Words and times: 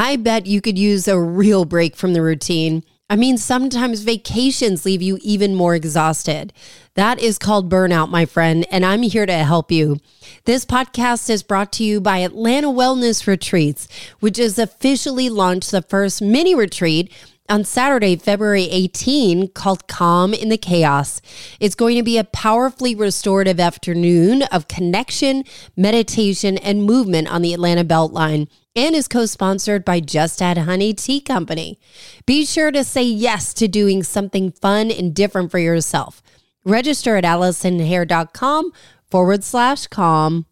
I 0.00 0.16
bet 0.16 0.46
you 0.46 0.62
could 0.62 0.78
use 0.78 1.06
a 1.06 1.20
real 1.20 1.66
break 1.66 1.94
from 1.94 2.14
the 2.14 2.22
routine. 2.22 2.84
I 3.10 3.16
mean, 3.16 3.36
sometimes 3.36 4.00
vacations 4.00 4.86
leave 4.86 5.02
you 5.02 5.18
even 5.20 5.54
more 5.54 5.74
exhausted. 5.74 6.54
That 6.94 7.18
is 7.18 7.36
called 7.36 7.70
burnout, 7.70 8.08
my 8.08 8.24
friend, 8.24 8.66
and 8.70 8.86
I'm 8.86 9.02
here 9.02 9.26
to 9.26 9.44
help 9.44 9.70
you. 9.70 9.98
This 10.46 10.64
podcast 10.64 11.28
is 11.28 11.42
brought 11.42 11.70
to 11.72 11.84
you 11.84 12.00
by 12.00 12.20
Atlanta 12.20 12.68
Wellness 12.68 13.26
Retreats, 13.26 13.88
which 14.20 14.38
has 14.38 14.58
officially 14.58 15.28
launched 15.28 15.70
the 15.70 15.82
first 15.82 16.22
mini 16.22 16.54
retreat 16.54 17.12
on 17.50 17.64
Saturday, 17.64 18.16
February 18.16 18.68
18, 18.70 19.48
called 19.48 19.88
Calm 19.88 20.32
in 20.32 20.48
the 20.48 20.56
Chaos. 20.56 21.20
It's 21.58 21.74
going 21.74 21.96
to 21.96 22.02
be 22.02 22.16
a 22.16 22.24
powerfully 22.24 22.94
restorative 22.94 23.58
afternoon 23.58 24.44
of 24.44 24.68
connection, 24.68 25.44
meditation, 25.76 26.56
and 26.58 26.84
movement 26.84 27.28
on 27.28 27.42
the 27.42 27.52
Atlanta 27.52 27.84
Beltline 27.84 28.48
and 28.76 28.94
is 28.94 29.08
co 29.08 29.26
sponsored 29.26 29.84
by 29.84 30.00
Just 30.00 30.40
Add 30.40 30.58
Honey 30.58 30.94
Tea 30.94 31.20
Company. 31.20 31.78
Be 32.24 32.46
sure 32.46 32.70
to 32.70 32.84
say 32.84 33.02
yes 33.02 33.52
to 33.54 33.66
doing 33.66 34.02
something 34.02 34.52
fun 34.52 34.90
and 34.90 35.14
different 35.14 35.50
for 35.50 35.58
yourself. 35.58 36.22
Register 36.64 37.16
at 37.16 37.24
AllisonHair.com 37.24 38.72
forward 39.10 39.42
slash 39.42 39.86
calm. 39.88 40.46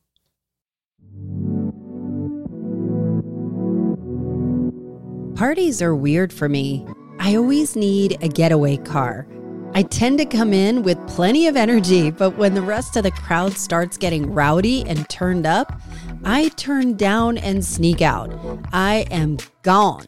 Parties 5.38 5.80
are 5.80 5.95
weird 5.95 6.33
for 6.33 6.48
me. 6.48 6.84
I 7.20 7.37
always 7.37 7.77
need 7.77 8.19
a 8.23 8.28
getaway 8.28 8.77
car. 8.78 9.24
I 9.73 9.84
tend 9.84 10.19
to 10.19 10.24
come 10.24 10.52
in 10.52 10.83
with 10.83 10.98
plenty 11.06 11.47
of 11.47 11.56
energy, 11.56 12.11
but 12.11 12.37
when 12.37 12.55
the 12.55 12.61
rest 12.61 12.97
of 12.97 13.05
the 13.05 13.12
crowd 13.12 13.52
starts 13.52 13.97
getting 13.97 14.34
rowdy 14.34 14.84
and 14.88 15.09
turned 15.09 15.47
up, 15.47 15.80
I 16.24 16.48
turn 16.56 16.97
down 16.97 17.38
and 17.38 17.64
sneak 17.64 18.02
out. 18.02 18.37
I 18.73 19.06
am 19.12 19.37
gone. 19.62 20.06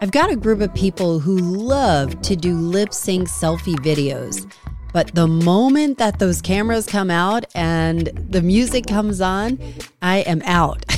I've 0.00 0.12
got 0.12 0.30
a 0.30 0.36
group 0.36 0.62
of 0.62 0.72
people 0.72 1.18
who 1.18 1.36
love 1.36 2.22
to 2.22 2.34
do 2.34 2.56
lip 2.56 2.94
sync 2.94 3.28
selfie 3.28 3.76
videos. 3.80 4.50
But 4.94 5.14
the 5.14 5.28
moment 5.28 5.98
that 5.98 6.18
those 6.18 6.40
cameras 6.40 6.86
come 6.86 7.10
out 7.10 7.44
and 7.54 8.06
the 8.30 8.40
music 8.40 8.86
comes 8.86 9.20
on, 9.20 9.58
I 10.00 10.20
am 10.20 10.40
out. 10.46 10.86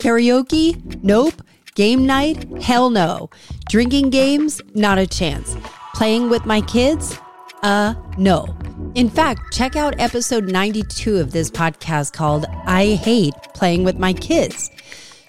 Karaoke? 0.00 1.00
Nope. 1.04 1.42
Game 1.80 2.04
night? 2.04 2.44
Hell 2.60 2.90
no. 2.90 3.30
Drinking 3.70 4.10
games? 4.10 4.60
Not 4.74 4.98
a 4.98 5.06
chance. 5.06 5.56
Playing 5.94 6.28
with 6.28 6.44
my 6.44 6.60
kids? 6.60 7.18
Uh, 7.62 7.94
no. 8.18 8.54
In 8.94 9.08
fact, 9.08 9.54
check 9.54 9.76
out 9.76 9.98
episode 9.98 10.44
92 10.44 11.16
of 11.16 11.32
this 11.32 11.50
podcast 11.50 12.12
called 12.12 12.44
I 12.66 13.00
Hate 13.02 13.32
Playing 13.54 13.84
with 13.84 13.98
My 13.98 14.12
Kids. 14.12 14.68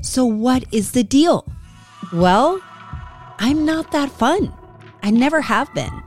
So, 0.01 0.25
what 0.25 0.65
is 0.73 0.91
the 0.91 1.05
deal? 1.05 1.45
Well, 2.11 2.59
I'm 3.39 3.63
not 3.63 3.93
that 3.93 4.11
fun. 4.11 4.53
I 5.03 5.09
never 5.09 5.39
have 5.39 5.73
been. 5.73 6.03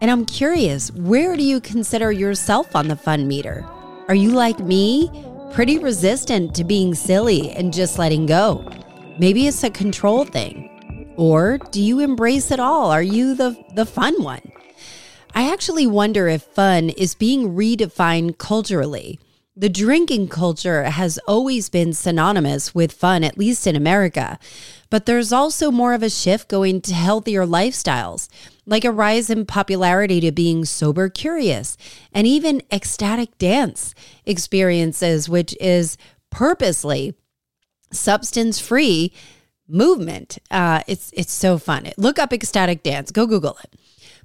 And 0.00 0.08
I'm 0.08 0.24
curious, 0.24 0.92
where 0.92 1.36
do 1.36 1.42
you 1.42 1.60
consider 1.60 2.12
yourself 2.12 2.76
on 2.76 2.86
the 2.86 2.94
fun 2.94 3.26
meter? 3.26 3.66
Are 4.06 4.14
you 4.14 4.30
like 4.30 4.60
me, 4.60 5.10
pretty 5.52 5.78
resistant 5.78 6.54
to 6.54 6.62
being 6.62 6.94
silly 6.94 7.50
and 7.50 7.74
just 7.74 7.98
letting 7.98 8.26
go? 8.26 8.64
Maybe 9.18 9.46
it's 9.46 9.62
a 9.62 9.70
control 9.70 10.24
thing. 10.24 11.12
Or 11.16 11.58
do 11.58 11.80
you 11.80 12.00
embrace 12.00 12.50
it 12.50 12.58
all? 12.58 12.90
Are 12.90 13.02
you 13.02 13.34
the, 13.34 13.56
the 13.74 13.86
fun 13.86 14.20
one? 14.22 14.50
I 15.34 15.52
actually 15.52 15.86
wonder 15.86 16.26
if 16.26 16.42
fun 16.42 16.90
is 16.90 17.14
being 17.14 17.54
redefined 17.54 18.38
culturally. 18.38 19.20
The 19.56 19.68
drinking 19.68 20.28
culture 20.28 20.82
has 20.82 21.18
always 21.28 21.68
been 21.68 21.92
synonymous 21.92 22.74
with 22.74 22.90
fun, 22.90 23.22
at 23.22 23.38
least 23.38 23.68
in 23.68 23.76
America. 23.76 24.36
But 24.90 25.06
there's 25.06 25.32
also 25.32 25.70
more 25.70 25.94
of 25.94 26.02
a 26.02 26.10
shift 26.10 26.48
going 26.48 26.80
to 26.82 26.94
healthier 26.94 27.46
lifestyles, 27.46 28.28
like 28.66 28.84
a 28.84 28.90
rise 28.90 29.30
in 29.30 29.46
popularity 29.46 30.18
to 30.22 30.32
being 30.32 30.64
sober 30.64 31.08
curious 31.08 31.76
and 32.12 32.26
even 32.26 32.62
ecstatic 32.72 33.38
dance 33.38 33.94
experiences, 34.26 35.28
which 35.28 35.56
is 35.60 35.96
purposely 36.30 37.14
substance 37.94 38.58
free 38.58 39.12
movement. 39.68 40.38
Uh, 40.50 40.82
it's 40.86 41.10
it's 41.14 41.32
so 41.32 41.58
fun. 41.58 41.90
Look 41.96 42.18
up 42.18 42.32
ecstatic 42.32 42.82
dance. 42.82 43.10
Go 43.10 43.26
Google 43.26 43.58
it. 43.62 43.74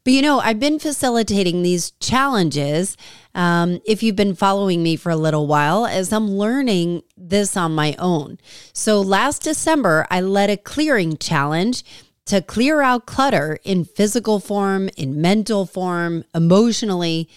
But 0.04 0.14
you 0.14 0.22
know, 0.22 0.40
I've 0.40 0.60
been 0.60 0.80
facilitating 0.80 1.62
these 1.62 1.92
challenges. 2.00 2.96
Um, 3.36 3.82
if 3.86 4.02
you've 4.02 4.16
been 4.16 4.36
following 4.36 4.82
me 4.82 4.96
for 4.96 5.10
a 5.10 5.16
little 5.16 5.48
while, 5.48 5.86
as 5.86 6.14
I'm 6.14 6.30
learning 6.32 7.04
this 7.18 7.58
on 7.58 7.76
my 7.76 7.96
own. 8.00 8.38
So 8.74 9.02
last 9.02 9.44
December, 9.44 10.08
I 10.10 10.22
led 10.22 10.50
a 10.50 10.58
clearing 10.58 11.18
challenge 11.18 11.84
to 12.26 12.42
clear 12.42 12.82
out 12.82 13.06
clutter 13.06 13.60
in 13.64 13.84
physical 13.86 14.40
form, 14.40 14.90
in 14.96 15.20
mental 15.20 15.66
form, 15.66 16.24
emotionally. 16.34 17.28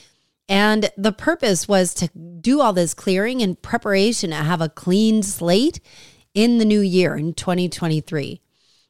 And 0.48 0.90
the 0.96 1.12
purpose 1.12 1.66
was 1.66 1.94
to 1.94 2.08
do 2.08 2.60
all 2.60 2.72
this 2.72 2.94
clearing 2.94 3.40
in 3.40 3.56
preparation 3.56 4.30
to 4.30 4.36
have 4.36 4.60
a 4.60 4.68
clean 4.68 5.22
slate 5.22 5.80
in 6.34 6.58
the 6.58 6.64
new 6.64 6.80
year 6.80 7.16
in 7.16 7.34
2023. 7.34 8.40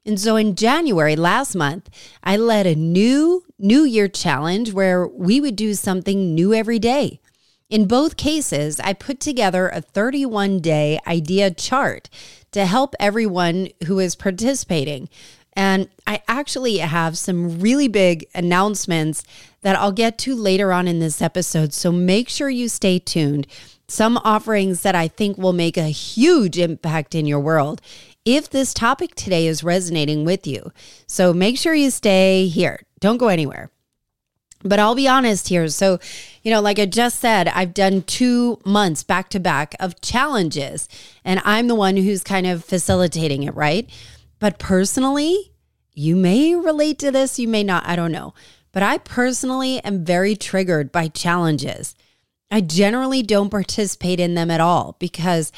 And 0.05 0.19
so 0.19 0.37
in 0.37 0.57
January 0.57 1.15
last 1.15 1.55
month, 1.55 1.89
I 2.23 2.37
led 2.37 2.67
a 2.67 2.75
new 2.75 3.45
New 3.59 3.85
Year 3.85 4.09
challenge 4.09 4.73
where 4.73 5.07
we 5.07 5.41
would 5.41 5.55
do 5.55 5.75
something 5.75 6.35
new 6.35 6.53
every 6.53 6.81
day. 6.81 7.21
In 7.71 7.87
both 7.87 8.17
cases, 8.17 8.81
I 8.81 8.93
put 8.93 9.21
together 9.21 9.69
a 9.69 9.81
31 9.81 10.59
day 10.59 10.99
idea 11.07 11.53
chart 11.53 12.11
to 12.51 12.67
help 12.67 12.95
everyone 12.99 13.69
who 13.87 14.01
is 14.01 14.17
participating. 14.17 15.09
And 15.55 15.89
I 16.07 16.23
actually 16.27 16.79
have 16.79 17.17
some 17.17 17.61
really 17.61 17.87
big 17.87 18.27
announcements 18.35 19.23
that 19.61 19.77
I'll 19.77 19.93
get 19.93 20.19
to 20.19 20.35
later 20.35 20.73
on 20.73 20.89
in 20.89 20.99
this 20.99 21.23
episode. 21.23 21.73
So 21.73 21.93
make 21.93 22.29
sure 22.29 22.51
you 22.51 22.69
stay 22.69 22.99
tuned 22.99 23.47
some 23.93 24.17
offerings 24.25 24.81
that 24.83 24.95
I 24.95 25.07
think 25.07 25.37
will 25.37 25.53
make 25.53 25.77
a 25.77 25.89
huge 25.89 26.59
impact 26.59 27.15
in 27.15 27.27
your 27.27 27.41
world 27.41 27.83
if 28.25 28.49
this 28.49 28.73
topic 28.73 29.15
today 29.15 29.47
is 29.47 29.63
resonating 29.63 30.25
with 30.25 30.47
you. 30.47 30.73
So 31.07 31.35
make 31.35 31.59
sure 31.59 31.75
you 31.75 31.91
stay 31.91 32.47
here. 32.47 32.81
Don't 33.01 33.19
go 33.19 33.29
anywhere. 33.29 33.71
But 34.65 34.79
I'll 34.79 34.95
be 34.95 35.09
honest 35.09 35.49
here. 35.49 35.69
So, 35.69 35.99
you 36.43 36.51
know, 36.51 36.61
like 36.61 36.79
I 36.79 36.87
just 36.87 37.21
said, 37.21 37.49
I've 37.49 37.75
done 37.75 38.03
two 38.03 38.61
months 38.65 39.03
back 39.03 39.29
to 39.31 39.41
back 39.41 39.75
of 39.79 40.01
challenges, 40.01 40.89
and 41.25 41.43
I'm 41.45 41.67
the 41.67 41.75
one 41.75 41.97
who's 41.97 42.23
kind 42.23 42.47
of 42.47 42.65
facilitating 42.65 43.43
it, 43.43 43.55
right? 43.55 43.91
But 44.39 44.59
personally, 44.59 45.53
you 45.93 46.17
may 46.17 46.55
relate 46.55 46.99
to 47.01 47.11
this, 47.11 47.39
you 47.39 47.49
may 47.49 47.65
not, 47.65 47.87
I 47.87 47.97
don't 47.97 48.13
know. 48.13 48.33
But 48.71 48.85
I 48.85 48.99
personally 48.99 49.81
am 49.81 50.05
very 50.05 50.35
triggered 50.35 50.93
by 50.93 51.09
challenges. 51.09 51.95
I 52.53 52.61
generally 52.61 53.23
don't 53.23 53.49
participate 53.49 54.21
in 54.21 54.35
them 54.35 54.51
at 54.51 54.61
all 54.61 54.97
because 54.99 55.51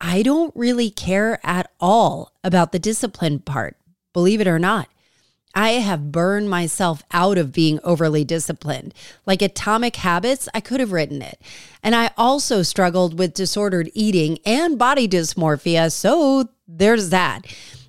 I 0.00 0.22
don't 0.22 0.56
really 0.56 0.90
care 0.90 1.38
at 1.44 1.70
all 1.78 2.32
about 2.42 2.72
the 2.72 2.78
discipline 2.78 3.40
part, 3.40 3.76
believe 4.14 4.40
it 4.40 4.48
or 4.48 4.58
not. 4.58 4.88
I 5.54 5.72
have 5.72 6.10
burned 6.10 6.48
myself 6.48 7.02
out 7.12 7.36
of 7.36 7.52
being 7.52 7.80
overly 7.84 8.24
disciplined. 8.24 8.94
Like 9.26 9.42
Atomic 9.42 9.96
Habits, 9.96 10.48
I 10.54 10.60
could 10.60 10.80
have 10.80 10.92
written 10.92 11.20
it. 11.20 11.38
And 11.82 11.94
I 11.94 12.12
also 12.16 12.62
struggled 12.62 13.18
with 13.18 13.34
disordered 13.34 13.90
eating 13.92 14.38
and 14.46 14.78
body 14.78 15.06
dysmorphia. 15.06 15.92
So 15.92 16.48
there's 16.66 17.10
that. 17.10 17.42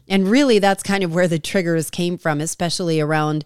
And 0.07 0.27
really, 0.27 0.59
that's 0.59 0.83
kind 0.83 1.03
of 1.03 1.13
where 1.13 1.27
the 1.29 1.39
triggers 1.39 1.89
came 1.89 2.17
from, 2.17 2.41
especially 2.41 2.99
around 2.99 3.45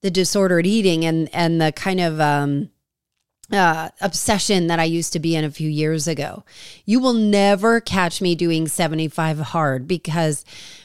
the 0.00 0.10
disordered 0.12 0.66
eating 0.66 1.04
and, 1.04 1.28
and 1.32 1.60
the 1.60 1.72
kind 1.72 2.00
of, 2.00 2.20
um, 2.20 2.70
uh, 3.52 3.90
obsession 4.00 4.68
that 4.68 4.78
I 4.78 4.84
used 4.84 5.12
to 5.12 5.18
be 5.18 5.36
in 5.36 5.44
a 5.44 5.50
few 5.50 5.68
years 5.68 6.08
ago. 6.08 6.44
You 6.84 7.00
will 7.00 7.12
never 7.12 7.80
catch 7.80 8.20
me 8.20 8.34
doing 8.34 8.68
75 8.68 9.38
hard 9.38 9.86
because 9.86 10.44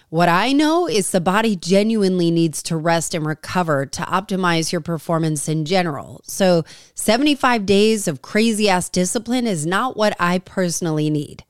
what 0.09 0.27
I 0.27 0.53
know 0.53 0.87
is 0.87 1.11
the 1.11 1.21
body 1.21 1.55
genuinely 1.55 2.31
needs 2.31 2.63
to 2.63 2.75
rest 2.75 3.13
and 3.13 3.25
recover 3.25 3.85
to 3.85 4.01
optimize 4.01 4.71
your 4.71 4.81
performance 4.81 5.47
in 5.47 5.65
general. 5.65 6.21
So, 6.25 6.65
75 6.95 7.65
days 7.67 8.07
of 8.07 8.23
crazy 8.23 8.67
ass 8.69 8.89
discipline 8.89 9.45
is 9.45 9.67
not 9.67 9.95
what 9.95 10.15
I 10.19 10.39
personally 10.39 11.11
need. 11.11 11.43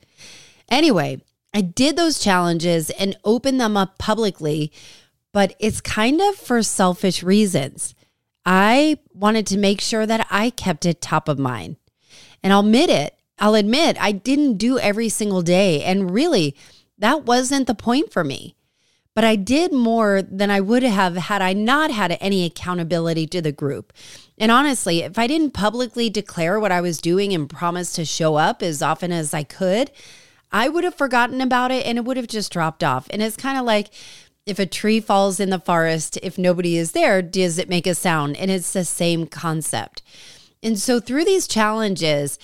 Anyway, 0.69 1.21
I 1.53 1.61
did 1.61 1.95
those 1.95 2.19
challenges 2.19 2.89
and 2.91 3.17
opened 3.23 3.61
them 3.61 3.77
up 3.77 3.97
publicly, 3.97 4.73
but 5.31 5.55
it's 5.59 5.79
kind 5.79 6.19
of 6.19 6.35
for 6.35 6.61
selfish 6.61 7.23
reasons. 7.23 7.95
I 8.45 8.99
wanted 9.13 9.45
to 9.47 9.57
make 9.57 9.81
sure 9.81 10.05
that 10.05 10.25
I 10.29 10.49
kept 10.49 10.85
it 10.85 11.01
top 11.01 11.27
of 11.27 11.39
mind. 11.39 11.77
And 12.41 12.53
I'll 12.53 12.61
admit 12.61 12.89
it, 12.89 13.15
I'll 13.37 13.55
admit 13.55 14.01
I 14.01 14.11
didn't 14.11 14.57
do 14.57 14.79
every 14.79 15.09
single 15.09 15.41
day. 15.41 15.83
And 15.83 16.11
really, 16.11 16.55
that 16.97 17.25
wasn't 17.25 17.67
the 17.67 17.75
point 17.75 18.11
for 18.11 18.23
me. 18.23 18.55
But 19.15 19.23
I 19.23 19.35
did 19.35 19.73
more 19.73 20.21
than 20.21 20.49
I 20.49 20.61
would 20.61 20.83
have 20.83 21.17
had 21.17 21.41
I 21.41 21.53
not 21.53 21.91
had 21.91 22.17
any 22.21 22.45
accountability 22.45 23.27
to 23.27 23.41
the 23.41 23.51
group. 23.51 23.91
And 24.37 24.51
honestly, 24.51 24.99
if 25.01 25.17
I 25.17 25.27
didn't 25.27 25.51
publicly 25.51 26.09
declare 26.09 26.59
what 26.59 26.71
I 26.71 26.79
was 26.79 27.01
doing 27.01 27.33
and 27.33 27.49
promise 27.49 27.91
to 27.93 28.05
show 28.05 28.35
up 28.35 28.63
as 28.63 28.81
often 28.81 29.11
as 29.11 29.33
I 29.33 29.43
could, 29.43 29.91
I 30.51 30.69
would 30.69 30.83
have 30.83 30.95
forgotten 30.95 31.41
about 31.41 31.71
it 31.71 31.85
and 31.85 31.97
it 31.97 32.05
would 32.05 32.17
have 32.17 32.27
just 32.27 32.51
dropped 32.51 32.83
off. 32.83 33.07
And 33.09 33.21
it's 33.21 33.35
kind 33.35 33.57
of 33.57 33.65
like 33.65 33.89
if 34.49 34.59
a 34.59 34.65
tree 34.65 34.99
falls 34.99 35.39
in 35.39 35.49
the 35.49 35.59
forest, 35.59 36.17
if 36.23 36.37
nobody 36.37 36.77
is 36.77 36.91
there, 36.91 37.21
does 37.21 37.57
it 37.57 37.69
make 37.69 37.87
a 37.87 37.95
sound? 37.95 38.35
And 38.37 38.49
it's 38.49 38.73
the 38.73 38.83
same 38.83 39.27
concept. 39.27 40.01
And 40.61 40.77
so 40.77 40.99
through 40.99 41.25
these 41.25 41.47
challenges, 41.47 42.37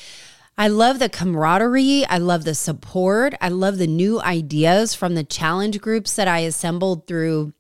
I 0.58 0.70
love 0.70 1.00
the 1.00 1.10
camaraderie. 1.10 2.06
I 2.06 2.18
love 2.18 2.46
the 2.46 2.56
support. 2.56 3.34
I 3.42 3.50
love 3.50 3.78
the 3.78 3.88
new 3.88 4.22
ideas 4.22 4.96
from 4.96 5.16
the 5.16 5.24
challenge 5.24 5.82
groups 5.82 6.16
that 6.16 6.28
I 6.28 6.40
assembled 6.40 7.08
through. 7.08 7.54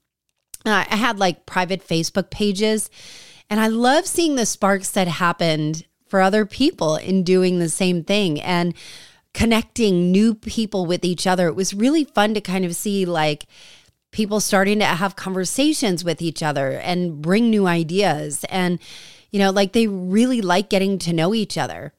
Uh, 0.66 0.86
I 0.90 0.96
had 0.96 1.20
like 1.20 1.46
private 1.46 1.86
Facebook 1.86 2.30
pages, 2.30 2.90
and 3.50 3.60
I 3.60 3.68
love 3.68 4.08
seeing 4.08 4.36
the 4.36 4.46
sparks 4.46 4.92
that 4.92 5.08
happened 5.08 5.86
for 6.08 6.22
other 6.22 6.46
people 6.46 6.96
in 6.96 7.24
doing 7.24 7.60
the 7.60 7.70
same 7.70 8.04
thing 8.04 8.40
and 8.40 8.74
connecting 9.34 10.12
new 10.12 10.34
people 10.34 10.86
with 10.86 11.04
each 11.04 11.28
other. 11.28 11.48
It 11.48 11.56
was 11.56 11.74
really 11.74 12.06
fun 12.06 12.34
to 12.34 12.42
kind 12.42 12.64
of 12.64 12.76
see 12.76 13.06
like 13.06 13.46
people 14.16 14.40
starting 14.40 14.80
to 14.80 14.86
have 14.86 15.18
conversations 15.18 16.06
with 16.06 16.22
each 16.22 16.42
other 16.42 16.72
and 16.72 17.22
bring 17.22 17.50
new 17.50 17.68
ideas. 17.68 18.46
And, 18.46 18.80
you 19.30 19.40
know, 19.40 19.52
like 19.52 19.74
they 19.74 19.88
really 19.88 20.40
like 20.40 20.70
getting 20.70 20.98
to 21.00 21.12
know 21.12 21.34
each 21.34 21.58
other. 21.58 21.94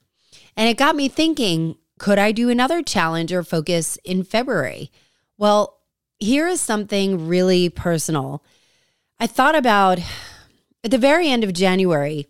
And 0.57 0.67
it 0.67 0.79
got 0.79 0.97
me 0.97 1.09
thinking 1.09 1.77
could 1.99 2.19
I 2.19 2.33
do 2.33 2.49
another 2.49 2.83
challenge 2.83 3.33
or 3.35 3.43
focus 3.43 3.99
in 4.03 4.25
February? 4.25 4.91
Well, 5.37 5.79
here 6.19 6.47
is 6.47 6.61
something 6.61 7.29
really 7.29 7.69
personal. 7.69 8.43
I 9.21 9.27
thought 9.27 9.55
about 9.55 9.99
at 10.85 10.91
the 10.91 10.99
very 10.99 11.29
end 11.29 11.45
of 11.45 11.53
January, 11.53 12.29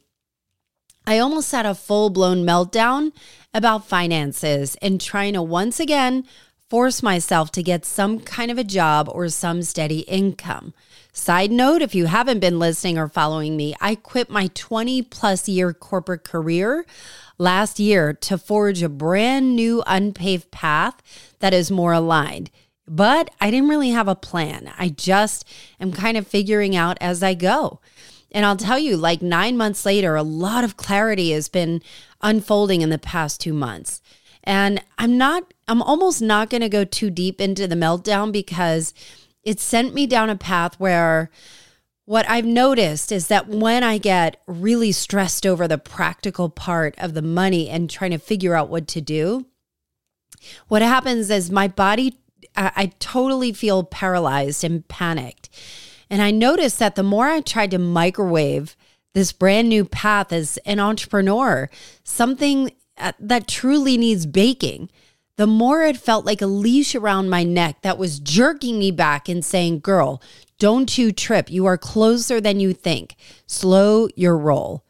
I 1.06 1.18
almost 1.18 1.52
had 1.52 1.66
a 1.66 1.76
full 1.76 2.10
blown 2.10 2.44
meltdown 2.44 3.12
about 3.54 3.86
finances 3.86 4.76
and 4.82 5.00
trying 5.00 5.34
to 5.34 5.42
once 5.42 5.78
again 5.78 6.24
force 6.68 7.02
myself 7.02 7.52
to 7.52 7.62
get 7.62 7.84
some 7.84 8.18
kind 8.18 8.50
of 8.50 8.58
a 8.58 8.64
job 8.64 9.08
or 9.12 9.28
some 9.28 9.62
steady 9.62 10.00
income. 10.00 10.74
Side 11.12 11.50
note 11.50 11.80
if 11.80 11.94
you 11.94 12.06
haven't 12.06 12.40
been 12.40 12.58
listening 12.58 12.98
or 12.98 13.08
following 13.08 13.56
me, 13.56 13.74
I 13.80 13.94
quit 13.94 14.28
my 14.28 14.48
20 14.54 15.02
plus 15.02 15.48
year 15.48 15.72
corporate 15.72 16.24
career 16.24 16.84
last 17.38 17.78
year 17.78 18.12
to 18.12 18.36
forge 18.36 18.82
a 18.82 18.88
brand 18.88 19.54
new 19.54 19.82
unpaved 19.86 20.50
path 20.50 21.00
that 21.38 21.54
is 21.54 21.70
more 21.70 21.92
aligned. 21.92 22.50
But 22.88 23.30
I 23.40 23.50
didn't 23.50 23.68
really 23.68 23.90
have 23.90 24.08
a 24.08 24.14
plan. 24.14 24.72
I 24.78 24.88
just 24.88 25.48
am 25.80 25.92
kind 25.92 26.16
of 26.16 26.26
figuring 26.26 26.76
out 26.76 26.98
as 27.00 27.22
I 27.22 27.34
go. 27.34 27.80
And 28.32 28.44
I'll 28.44 28.56
tell 28.56 28.78
you, 28.78 28.96
like 28.96 29.22
nine 29.22 29.56
months 29.56 29.86
later, 29.86 30.14
a 30.16 30.22
lot 30.22 30.64
of 30.64 30.76
clarity 30.76 31.30
has 31.30 31.48
been 31.48 31.80
unfolding 32.20 32.82
in 32.82 32.90
the 32.90 32.98
past 32.98 33.40
two 33.40 33.54
months. 33.54 34.02
And 34.46 34.80
I'm 34.96 35.18
not, 35.18 35.52
I'm 35.66 35.82
almost 35.82 36.22
not 36.22 36.48
going 36.48 36.60
to 36.60 36.68
go 36.68 36.84
too 36.84 37.10
deep 37.10 37.40
into 37.40 37.66
the 37.66 37.74
meltdown 37.74 38.32
because 38.32 38.94
it 39.42 39.60
sent 39.60 39.92
me 39.92 40.06
down 40.06 40.30
a 40.30 40.36
path 40.36 40.78
where 40.78 41.30
what 42.04 42.28
I've 42.30 42.46
noticed 42.46 43.10
is 43.10 43.26
that 43.26 43.48
when 43.48 43.82
I 43.82 43.98
get 43.98 44.40
really 44.46 44.92
stressed 44.92 45.44
over 45.44 45.66
the 45.66 45.76
practical 45.76 46.48
part 46.48 46.94
of 46.98 47.14
the 47.14 47.22
money 47.22 47.68
and 47.68 47.90
trying 47.90 48.12
to 48.12 48.18
figure 48.18 48.54
out 48.54 48.68
what 48.68 48.86
to 48.88 49.00
do, 49.00 49.46
what 50.68 50.82
happens 50.82 51.28
is 51.30 51.50
my 51.50 51.66
body, 51.66 52.16
I, 52.56 52.72
I 52.76 52.86
totally 53.00 53.52
feel 53.52 53.82
paralyzed 53.82 54.62
and 54.62 54.86
panicked. 54.86 55.48
And 56.08 56.22
I 56.22 56.30
noticed 56.30 56.78
that 56.78 56.94
the 56.94 57.02
more 57.02 57.26
I 57.26 57.40
tried 57.40 57.72
to 57.72 57.78
microwave 57.78 58.76
this 59.14 59.32
brand 59.32 59.68
new 59.68 59.84
path 59.84 60.32
as 60.32 60.58
an 60.58 60.78
entrepreneur, 60.78 61.68
something 62.04 62.70
Uh, 62.98 63.12
that 63.20 63.46
truly 63.46 63.96
needs 63.98 64.26
baking, 64.26 64.90
the 65.36 65.46
more 65.46 65.82
it 65.82 65.98
felt 65.98 66.24
like 66.24 66.40
a 66.40 66.46
leash 66.46 66.94
around 66.94 67.28
my 67.28 67.42
neck 67.42 67.82
that 67.82 67.98
was 67.98 68.20
jerking 68.20 68.78
me 68.78 68.90
back 68.90 69.28
and 69.28 69.44
saying, 69.44 69.80
Girl, 69.80 70.22
don't 70.58 70.96
you 70.96 71.12
trip. 71.12 71.50
You 71.50 71.66
are 71.66 71.76
closer 71.76 72.40
than 72.40 72.60
you 72.60 72.72
think. 72.72 73.16
Slow 73.46 74.08
your 74.16 74.38
roll. 74.38 74.84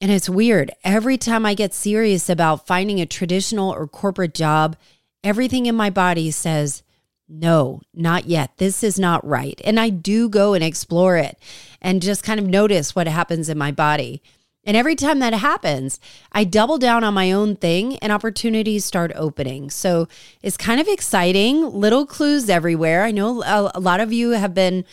And 0.00 0.10
it's 0.10 0.30
weird. 0.30 0.70
Every 0.82 1.18
time 1.18 1.44
I 1.44 1.52
get 1.52 1.74
serious 1.74 2.30
about 2.30 2.66
finding 2.66 3.00
a 3.00 3.06
traditional 3.06 3.70
or 3.70 3.86
corporate 3.86 4.32
job, 4.32 4.76
everything 5.22 5.66
in 5.66 5.74
my 5.74 5.90
body 5.90 6.30
says, 6.30 6.82
no, 7.28 7.80
not 7.94 8.26
yet. 8.26 8.56
This 8.56 8.82
is 8.82 8.98
not 8.98 9.26
right. 9.26 9.60
And 9.64 9.78
I 9.78 9.88
do 9.90 10.28
go 10.28 10.54
and 10.54 10.64
explore 10.64 11.16
it 11.16 11.38
and 11.80 12.02
just 12.02 12.24
kind 12.24 12.40
of 12.40 12.46
notice 12.46 12.96
what 12.96 13.06
happens 13.06 13.48
in 13.48 13.56
my 13.56 13.70
body. 13.70 14.20
And 14.64 14.76
every 14.76 14.94
time 14.94 15.20
that 15.20 15.32
happens, 15.32 15.98
I 16.32 16.44
double 16.44 16.76
down 16.76 17.02
on 17.02 17.14
my 17.14 17.32
own 17.32 17.56
thing 17.56 17.96
and 17.98 18.12
opportunities 18.12 18.84
start 18.84 19.10
opening. 19.14 19.70
So 19.70 20.06
it's 20.42 20.58
kind 20.58 20.80
of 20.80 20.88
exciting, 20.88 21.64
little 21.70 22.04
clues 22.04 22.50
everywhere. 22.50 23.04
I 23.04 23.10
know 23.10 23.42
a, 23.44 23.80
lot 23.80 24.00
of 24.00 24.12
you 24.12 24.30
have 24.30 24.52
been, 24.52 24.84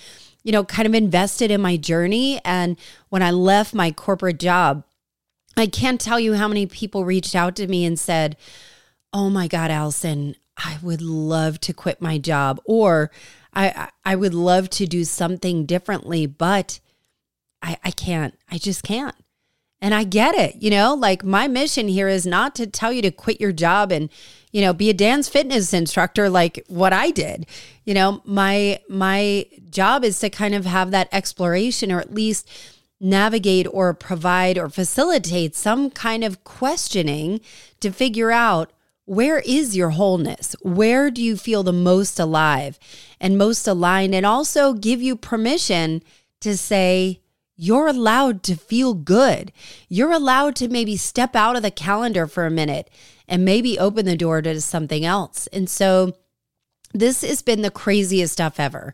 you 0.43 0.53
know, 0.53 0.63
kind 0.63 0.87
of 0.87 0.93
invested 0.93 1.51
in 1.51 1.61
my 1.61 1.75
journey. 1.75 2.39
And 2.45 2.77
when 3.09 3.21
I 3.21 3.31
left 3.31 3.73
my 3.73 3.91
corporate 3.91 4.39
job, 4.39 4.85
I 5.57 5.67
can't 5.67 5.99
tell 5.99 6.19
you 6.19 6.35
how 6.35 6.47
many 6.47 6.65
people 6.65 7.03
reached 7.03 7.35
out 7.35 7.55
to 7.57 7.67
me 7.67 7.83
and 7.83 7.99
said, 7.99 8.37
Oh 9.11 9.29
my 9.29 9.47
God, 9.47 9.71
Allison, 9.71 10.35
I 10.55 10.77
would 10.81 11.01
love 11.01 11.59
to 11.61 11.73
quit 11.73 12.01
my 12.01 12.17
job 12.17 12.61
or 12.65 13.11
I 13.53 13.89
I 14.05 14.15
would 14.15 14.33
love 14.33 14.69
to 14.71 14.85
do 14.85 15.03
something 15.03 15.65
differently, 15.65 16.25
but 16.25 16.79
I, 17.61 17.77
I 17.83 17.91
can't. 17.91 18.37
I 18.49 18.57
just 18.57 18.83
can't. 18.83 19.15
And 19.79 19.94
I 19.94 20.03
get 20.03 20.33
it, 20.33 20.56
you 20.62 20.71
know, 20.71 20.95
like 20.95 21.24
my 21.24 21.47
mission 21.47 21.88
here 21.88 22.07
is 22.07 22.25
not 22.25 22.56
to 22.56 22.65
tell 22.65 22.91
you 22.91 23.01
to 23.03 23.12
quit 23.12 23.39
your 23.39 23.51
job 23.51 23.91
and, 23.91 24.09
you 24.51 24.62
know, 24.62 24.74
be 24.74 24.89
a 24.89 24.94
dance 24.94 25.29
fitness 25.29 25.71
instructor 25.71 26.29
like 26.29 26.63
what 26.68 26.94
I 26.94 27.12
did. 27.12 27.45
You 27.85 27.94
know, 27.94 28.21
my 28.25 28.79
my 28.89 29.45
job 29.69 30.03
is 30.03 30.19
to 30.19 30.31
kind 30.31 30.56
of 30.56 30.65
have 30.65 30.89
that 30.91 31.09
exploration 31.12 31.91
or 31.91 32.00
at 32.00 32.13
least 32.13 32.50
navigate 33.00 33.68
or 33.71 33.94
provide 33.94 34.57
or 34.57 34.69
facilitate 34.69 35.56
some 35.56 35.91
kind 35.91 36.24
of 36.24 36.44
questioning 36.44 37.39
to 37.79 37.91
figure 37.91 38.31
out 38.31 38.71
where 39.06 39.39
is 39.39 39.77
your 39.77 39.91
wholeness? 39.91 40.56
Where 40.62 41.09
do 41.09 41.24
you 41.24 41.38
feel 41.38 41.63
the 41.63 41.71
most 41.71 42.19
alive 42.19 42.77
and 43.21 43.38
most 43.38 43.68
aligned? 43.68 44.13
And 44.13 44.25
also 44.25 44.74
give 44.74 45.01
you 45.01 45.15
permission 45.15 46.03
to 46.41 46.57
say, 46.57 47.21
you're 47.57 47.88
allowed 47.88 48.44
to 48.44 48.56
feel 48.56 48.94
good. 48.94 49.51
You're 49.89 50.12
allowed 50.12 50.56
to 50.57 50.68
maybe 50.68 50.95
step 50.95 51.36
out 51.36 51.56
of 51.56 51.63
the 51.63 51.71
calendar 51.71 52.27
for 52.27 52.45
a 52.45 52.51
minute 52.51 52.89
and 53.27 53.44
maybe 53.44 53.80
open 53.80 54.06
the 54.06 54.15
door 54.15 54.42
to 54.44 54.62
something 54.62 55.04
else. 55.04 55.48
And 55.48 55.68
so 55.69 56.15
this 56.94 57.21
has 57.21 57.42
been 57.42 57.63
the 57.63 57.71
craziest 57.71 58.33
stuff 58.33 58.59
ever. 58.59 58.94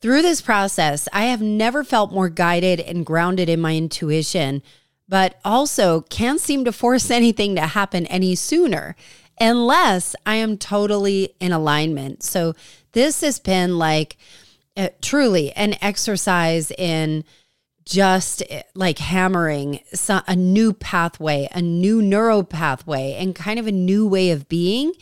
Through 0.00 0.22
this 0.22 0.42
process, 0.42 1.08
I 1.12 1.26
have 1.26 1.40
never 1.40 1.82
felt 1.84 2.12
more 2.12 2.28
guided 2.28 2.80
and 2.80 3.06
grounded 3.06 3.48
in 3.48 3.60
my 3.60 3.76
intuition, 3.76 4.62
but 5.08 5.38
also 5.44 6.02
can't 6.02 6.40
seem 6.40 6.64
to 6.64 6.72
force 6.72 7.10
anything 7.12 7.54
to 7.54 7.62
happen 7.62 8.06
any 8.06 8.34
sooner 8.34 8.96
unless 9.40 10.14
I 10.26 10.36
am 10.36 10.58
totally 10.58 11.34
in 11.40 11.52
alignment. 11.52 12.22
So 12.22 12.54
this 12.92 13.20
has 13.22 13.38
been 13.38 13.78
like 13.78 14.16
uh, 14.76 14.88
truly 15.00 15.52
an 15.52 15.76
exercise 15.80 16.70
in 16.72 17.24
just 17.84 18.42
uh, 18.50 18.62
like 18.74 18.98
hammering 18.98 19.80
a 20.08 20.36
new 20.36 20.72
pathway, 20.72 21.48
a 21.52 21.62
new 21.62 22.00
neuro 22.00 22.42
pathway, 22.42 23.14
and 23.18 23.34
kind 23.34 23.58
of 23.58 23.66
a 23.66 23.72
new 23.72 24.06
way 24.06 24.30
of 24.30 24.48
being 24.48 24.92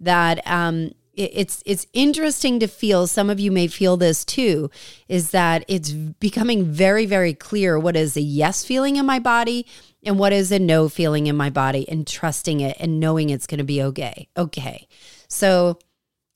that 0.00 0.44
um, 0.46 0.92
it's 1.14 1.62
it's 1.64 1.86
interesting 1.92 2.58
to 2.58 2.66
feel 2.66 3.06
some 3.06 3.30
of 3.30 3.38
you 3.38 3.52
may 3.52 3.68
feel 3.68 3.96
this 3.96 4.24
too 4.24 4.68
is 5.08 5.30
that 5.30 5.64
it's 5.68 5.92
becoming 5.92 6.64
very 6.64 7.06
very 7.06 7.32
clear 7.32 7.78
what 7.78 7.94
is 7.94 8.16
a 8.16 8.20
yes 8.20 8.64
feeling 8.64 8.96
in 8.96 9.06
my 9.06 9.20
body 9.20 9.64
and 10.04 10.18
what 10.18 10.32
is 10.32 10.52
a 10.52 10.58
no 10.58 10.88
feeling 10.88 11.26
in 11.26 11.36
my 11.36 11.50
body 11.50 11.88
and 11.88 12.06
trusting 12.06 12.60
it 12.60 12.76
and 12.78 13.00
knowing 13.00 13.30
it's 13.30 13.46
going 13.46 13.58
to 13.58 13.64
be 13.64 13.82
okay. 13.82 14.28
Okay. 14.36 14.86
So 15.28 15.78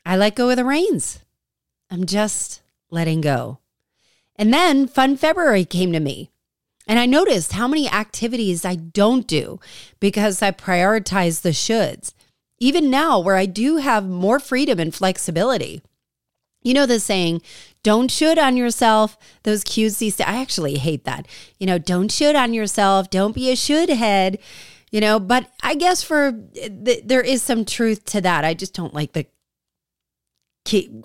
I 0.04 0.16
let 0.16 0.36
go 0.36 0.50
of 0.50 0.56
the 0.56 0.64
reins. 0.64 1.20
I'm 1.90 2.06
just 2.06 2.62
letting 2.90 3.20
go. 3.20 3.58
And 4.38 4.54
then 4.54 4.86
Fun 4.86 5.16
February 5.16 5.64
came 5.64 5.92
to 5.92 6.00
me. 6.00 6.30
And 6.86 6.98
I 6.98 7.04
noticed 7.04 7.52
how 7.52 7.68
many 7.68 7.86
activities 7.88 8.64
I 8.64 8.76
don't 8.76 9.26
do 9.26 9.60
because 10.00 10.40
I 10.40 10.52
prioritize 10.52 11.42
the 11.42 11.50
shoulds. 11.50 12.14
Even 12.58 12.90
now, 12.90 13.18
where 13.20 13.36
I 13.36 13.44
do 13.44 13.76
have 13.76 14.08
more 14.08 14.40
freedom 14.40 14.80
and 14.80 14.94
flexibility. 14.94 15.82
You 16.62 16.74
know 16.74 16.86
the 16.86 16.98
saying, 16.98 17.42
don't 17.82 18.10
should 18.10 18.38
on 18.38 18.56
yourself. 18.56 19.16
Those 19.42 19.64
cutesy, 19.64 20.12
st- 20.12 20.28
I 20.28 20.40
actually 20.40 20.78
hate 20.78 21.04
that. 21.04 21.28
You 21.58 21.66
know, 21.66 21.78
don't 21.78 22.10
should 22.10 22.34
on 22.34 22.52
yourself. 22.54 23.10
Don't 23.10 23.34
be 23.34 23.50
a 23.50 23.56
should 23.56 23.90
head. 23.90 24.38
You 24.90 25.00
know, 25.00 25.20
but 25.20 25.50
I 25.62 25.74
guess 25.74 26.02
for 26.02 26.32
th- 26.54 27.02
there 27.04 27.20
is 27.20 27.42
some 27.42 27.64
truth 27.64 28.04
to 28.06 28.20
that. 28.22 28.44
I 28.44 28.54
just 28.54 28.74
don't 28.74 28.94
like 28.94 29.12
the 29.12 29.26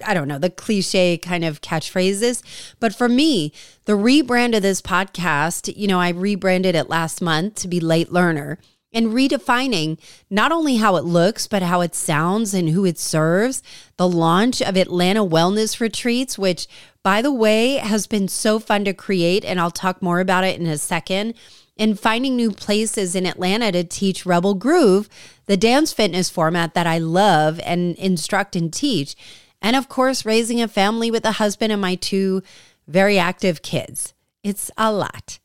I 0.05 0.13
don't 0.13 0.27
know, 0.27 0.39
the 0.39 0.49
cliche 0.49 1.17
kind 1.17 1.43
of 1.43 1.61
catchphrases. 1.61 2.41
But 2.79 2.95
for 2.95 3.09
me, 3.09 3.53
the 3.85 3.93
rebrand 3.93 4.55
of 4.55 4.61
this 4.61 4.81
podcast, 4.81 5.73
you 5.75 5.87
know, 5.87 5.99
I 5.99 6.09
rebranded 6.09 6.75
it 6.75 6.89
last 6.89 7.21
month 7.21 7.55
to 7.55 7.67
be 7.67 7.79
Late 7.79 8.11
Learner. 8.11 8.59
and 8.93 9.07
redefining 9.07 9.97
not 10.29 10.51
only 10.51 10.75
how 10.77 10.95
it 10.95 11.03
looks, 11.03 11.47
but 11.47 11.63
how 11.63 11.81
it 11.81 11.95
sounds 11.95 12.53
and 12.53 12.69
who 12.69 12.85
it 12.85 12.99
serves. 12.99 13.63
The 13.97 14.07
launch 14.07 14.61
of 14.61 14.77
Atlanta 14.77 15.25
Wellness 15.25 15.79
Retreats, 15.79 16.37
which, 16.37 16.67
by 17.01 17.21
the 17.21 17.33
way, 17.33 17.75
has 17.77 18.07
been 18.07 18.27
so 18.27 18.59
fun 18.59 18.85
to 18.85 18.93
create. 18.93 19.43
And 19.43 19.59
I'll 19.59 19.71
talk 19.71 20.01
more 20.01 20.19
about 20.19 20.43
it 20.43 20.59
in 20.59 20.67
a 20.67 20.77
second. 20.77 21.33
And 21.75 21.99
finding 21.99 22.35
new 22.35 22.51
places 22.51 23.15
in 23.15 23.25
Atlanta 23.25 23.71
to 23.71 23.83
teach 23.83 24.27
Rebel 24.27 24.53
Groove, 24.53 25.09
the 25.47 25.57
dance 25.57 25.91
fitness 25.91 26.29
format 26.29 26.75
that 26.75 26.85
I 26.85 26.99
love 26.99 27.59
and 27.65 27.95
instruct 27.95 28.55
and 28.55 28.71
teach. 28.71 29.15
And 29.63 29.77
of 29.77 29.87
course, 29.89 30.25
raising 30.25 30.61
a 30.61 30.67
family 30.67 31.09
with 31.09 31.25
a 31.25 31.33
husband 31.33 31.71
and 31.71 31.81
my 31.81 31.95
two 31.95 32.43
very 32.85 33.17
active 33.17 33.61
kids. 33.61 34.13
It's 34.43 34.69
a 34.77 34.91
lot. 34.91 35.39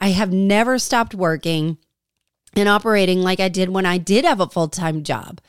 I 0.00 0.08
have 0.08 0.32
never 0.32 0.80
stopped 0.80 1.14
working 1.14 1.78
and 2.56 2.68
operating 2.68 3.22
like 3.22 3.38
I 3.38 3.48
did 3.48 3.68
when 3.68 3.86
I 3.86 3.98
did 3.98 4.24
have 4.24 4.40
a 4.40 4.48
full 4.48 4.68
time 4.68 5.04
job. 5.04 5.40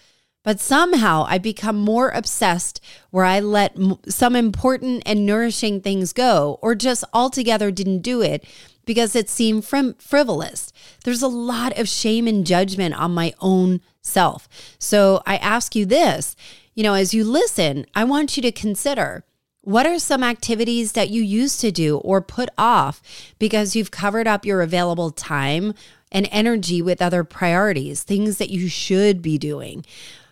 But 0.43 0.59
somehow 0.59 1.25
I 1.27 1.37
become 1.37 1.77
more 1.77 2.09
obsessed 2.09 2.81
where 3.09 3.25
I 3.25 3.39
let 3.39 3.77
some 4.09 4.35
important 4.35 5.01
and 5.05 5.25
nourishing 5.25 5.81
things 5.81 6.13
go 6.13 6.59
or 6.61 6.75
just 6.75 7.03
altogether 7.13 7.71
didn't 7.71 8.01
do 8.01 8.21
it 8.21 8.45
because 8.85 9.15
it 9.15 9.29
seemed 9.29 9.65
frivolous. 9.65 10.71
There's 11.03 11.21
a 11.21 11.27
lot 11.29 11.79
of 11.79 11.87
shame 11.87 12.27
and 12.27 12.45
judgment 12.45 12.93
on 12.93 13.13
my 13.13 13.33
own 13.39 13.79
self. 14.01 14.49
So 14.77 15.23
I 15.25 15.37
ask 15.37 15.75
you 15.75 15.85
this, 15.85 16.35
you 16.75 16.83
know, 16.83 16.93
as 16.93 17.13
you 17.13 17.23
listen, 17.23 17.85
I 17.95 18.03
want 18.03 18.35
you 18.35 18.43
to 18.43 18.51
consider 18.51 19.23
what 19.61 19.85
are 19.85 19.99
some 19.99 20.23
activities 20.23 20.91
that 20.91 21.09
you 21.09 21.21
used 21.23 21.61
to 21.61 21.71
do 21.71 21.97
or 21.99 22.21
put 22.21 22.49
off 22.57 23.01
because 23.39 23.75
you've 23.75 23.91
covered 23.91 24.27
up 24.27 24.45
your 24.45 24.61
available 24.61 25.09
time 25.09 25.73
and 26.11 26.27
energy 26.31 26.81
with 26.81 27.01
other 27.01 27.23
priorities, 27.23 28.03
things 28.03 28.37
that 28.37 28.49
you 28.49 28.67
should 28.67 29.21
be 29.21 29.37
doing, 29.37 29.85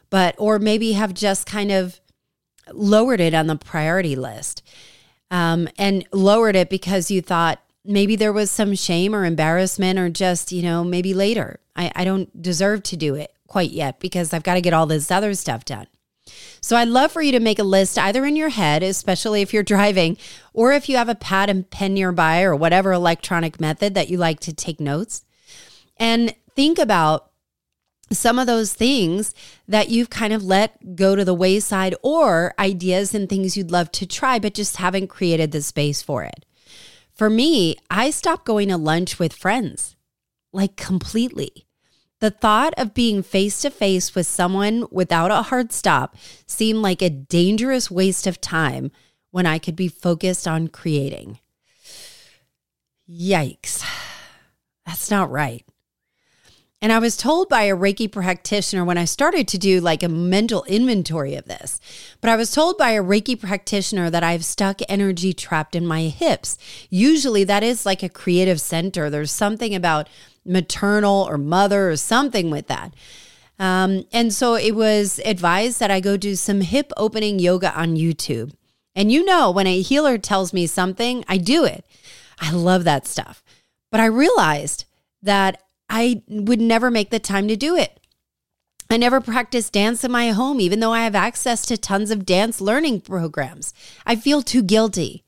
but, 0.10 0.36
or 0.38 0.60
maybe 0.60 0.91
have 0.93 1.13
just 1.13 1.45
kind 1.45 1.71
of 1.71 2.01
lowered 2.74 3.21
it 3.21 3.33
on 3.33 3.48
the 3.48 3.55
priority 3.55 4.15
list 4.15 4.62
um, 5.31 5.67
and 5.77 6.05
lowered 6.12 6.55
it 6.55 6.69
because 6.69 7.10
you 7.10 7.21
thought 7.21 7.60
maybe 7.86 8.15
there 8.15 8.33
was 8.33 8.51
some 8.51 8.75
shame 8.75 9.15
or 9.15 9.25
embarrassment 9.25 9.98
or 9.98 10.10
just, 10.10 10.51
you 10.51 10.62
know, 10.62 10.83
maybe 10.83 11.13
later. 11.13 11.60
I, 11.75 11.91
I 11.95 12.03
don't 12.03 12.41
deserve 12.41 12.83
to 12.83 12.98
do 12.98 13.15
it 13.15 13.33
quite 13.48 13.71
yet 13.71 14.00
because 14.00 14.33
I've 14.33 14.43
got 14.43 14.55
to 14.55 14.62
get 14.62 14.74
all 14.74 14.86
this 14.86 15.10
other 15.10 15.33
stuff 15.33 15.65
done. 15.65 15.88
So 16.61 16.75
I'd 16.75 16.88
love 16.88 17.11
for 17.11 17.21
you 17.21 17.31
to 17.31 17.39
make 17.39 17.59
a 17.59 17.63
list 17.63 17.97
either 17.97 18.25
in 18.25 18.35
your 18.35 18.50
head, 18.50 18.83
especially 18.83 19.41
if 19.41 19.53
you're 19.53 19.63
driving, 19.63 20.17
or 20.53 20.71
if 20.71 20.88
you 20.88 20.97
have 20.97 21.09
a 21.09 21.15
pad 21.15 21.50
and 21.50 21.69
pen 21.69 21.95
nearby 21.95 22.43
or 22.43 22.55
whatever 22.55 22.91
electronic 22.91 23.59
method 23.59 23.95
that 23.95 24.09
you 24.09 24.17
like 24.17 24.39
to 24.41 24.53
take 24.53 24.79
notes 24.79 25.25
and 25.97 26.35
think 26.55 26.77
about 26.77 27.31
some 28.11 28.38
of 28.38 28.47
those 28.47 28.73
things 28.73 29.33
that 29.67 29.89
you've 29.89 30.09
kind 30.09 30.33
of 30.33 30.43
let 30.43 30.95
go 30.95 31.15
to 31.15 31.23
the 31.23 31.33
wayside 31.33 31.95
or 32.03 32.53
ideas 32.59 33.15
and 33.15 33.29
things 33.29 33.55
you'd 33.55 33.71
love 33.71 33.91
to 33.93 34.05
try, 34.05 34.38
but 34.38 34.53
just 34.53 34.77
haven't 34.77 35.07
created 35.07 35.51
the 35.51 35.61
space 35.61 36.01
for 36.01 36.23
it. 36.23 36.45
For 37.13 37.29
me, 37.29 37.77
I 37.89 38.09
stopped 38.09 38.45
going 38.45 38.69
to 38.69 38.77
lunch 38.77 39.19
with 39.19 39.33
friends, 39.33 39.95
like 40.51 40.75
completely. 40.75 41.67
The 42.21 42.31
thought 42.31 42.75
of 42.77 42.93
being 42.93 43.23
face 43.23 43.61
to 43.61 43.71
face 43.71 44.13
with 44.13 44.27
someone 44.27 44.85
without 44.91 45.31
a 45.31 45.41
hard 45.41 45.73
stop 45.73 46.15
seemed 46.45 46.79
like 46.79 47.01
a 47.01 47.09
dangerous 47.09 47.89
waste 47.89 48.27
of 48.27 48.39
time 48.39 48.91
when 49.31 49.47
I 49.47 49.57
could 49.57 49.75
be 49.75 49.87
focused 49.87 50.47
on 50.47 50.67
creating. 50.67 51.39
Yikes. 53.09 53.83
That's 54.85 55.09
not 55.09 55.31
right. 55.31 55.65
And 56.83 56.91
I 56.91 56.99
was 56.99 57.15
told 57.15 57.47
by 57.47 57.63
a 57.63 57.75
Reiki 57.75 58.11
practitioner 58.11 58.83
when 58.83 58.97
I 58.97 59.05
started 59.05 59.47
to 59.49 59.59
do 59.59 59.79
like 59.81 60.01
a 60.01 60.09
mental 60.09 60.63
inventory 60.63 61.35
of 61.35 61.45
this, 61.45 61.79
but 62.21 62.29
I 62.29 62.35
was 62.35 62.51
told 62.51 62.77
by 62.77 62.91
a 62.91 63.03
Reiki 63.03 63.39
practitioner 63.39 64.09
that 64.09 64.23
I 64.23 64.31
have 64.31 64.43
stuck 64.43 64.79
energy 64.89 65.31
trapped 65.31 65.75
in 65.75 65.85
my 65.85 66.03
hips. 66.03 66.57
Usually 66.89 67.43
that 67.43 67.61
is 67.61 67.85
like 67.85 68.01
a 68.01 68.09
creative 68.09 68.59
center. 68.59 69.11
There's 69.11 69.31
something 69.31 69.75
about 69.75 70.09
maternal 70.45 71.25
or 71.29 71.38
mother 71.38 71.89
or 71.89 71.95
something 71.95 72.50
with 72.50 72.67
that. 72.67 72.93
Um, 73.60 74.05
and 74.12 74.33
so 74.33 74.55
it 74.55 74.75
was 74.75 75.19
advised 75.24 75.79
that 75.79 75.91
I 75.91 76.00
go 76.00 76.17
do 76.17 76.36
some 76.36 76.62
hip 76.62 76.91
opening 76.98 77.38
yoga 77.38 77.77
on 77.79 77.95
YouTube. 77.95 78.53
And 78.95 79.12
you 79.12 79.24
know, 79.24 79.51
when 79.51 79.67
a 79.67 79.81
healer 79.81 80.17
tells 80.17 80.51
me 80.51 80.67
something, 80.67 81.24
I 81.27 81.38
do 81.38 81.63
it. 81.63 81.86
I 82.39 82.51
love 82.51 82.83
that 82.86 83.05
stuff. 83.05 83.43
But 83.91 84.00
I 84.00 84.05
realized 84.05 84.86
that 85.21 85.62
I 85.89 86.24
would 86.27 86.60
never 86.60 86.89
make 86.89 87.12
the 87.12 87.19
time 87.19 87.48
to 87.50 87.55
do 87.55 87.75
it. 87.75 88.00
I 88.89 88.98
never 88.98 89.21
practice 89.21 89.69
dance 89.69 90.03
in 90.03 90.12
my 90.12 90.31
home, 90.31 90.60
even 90.60 90.79
though 90.79 90.91
I 90.91 91.03
have 91.03 91.15
access 91.15 91.65
to 91.67 91.77
tons 91.77 92.12
of 92.12 92.25
dance 92.25 92.60
learning 92.60 93.01
programs. 93.01 93.74
I 94.05 94.15
feel 94.15 94.41
too 94.41 94.63
guilty. 94.63 95.24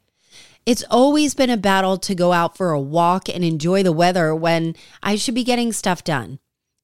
It's 0.65 0.84
always 0.89 1.34
been 1.34 1.50
a 1.50 1.58
battle 1.58 1.98
to 1.98 2.15
go 2.15 2.32
out 2.32 2.55
for 2.55 2.72
a 2.72 2.79
walk 2.79 3.27
and 3.27 3.43
enjoy 3.43 3.84
the 3.84 3.91
weather 3.91 4.34
when 4.34 4.75
I 5.01 5.17
should 5.17 5.36
be 5.36 5.43
getting 5.43 5.74
stuff 5.74 6.03
done. 6.03 6.39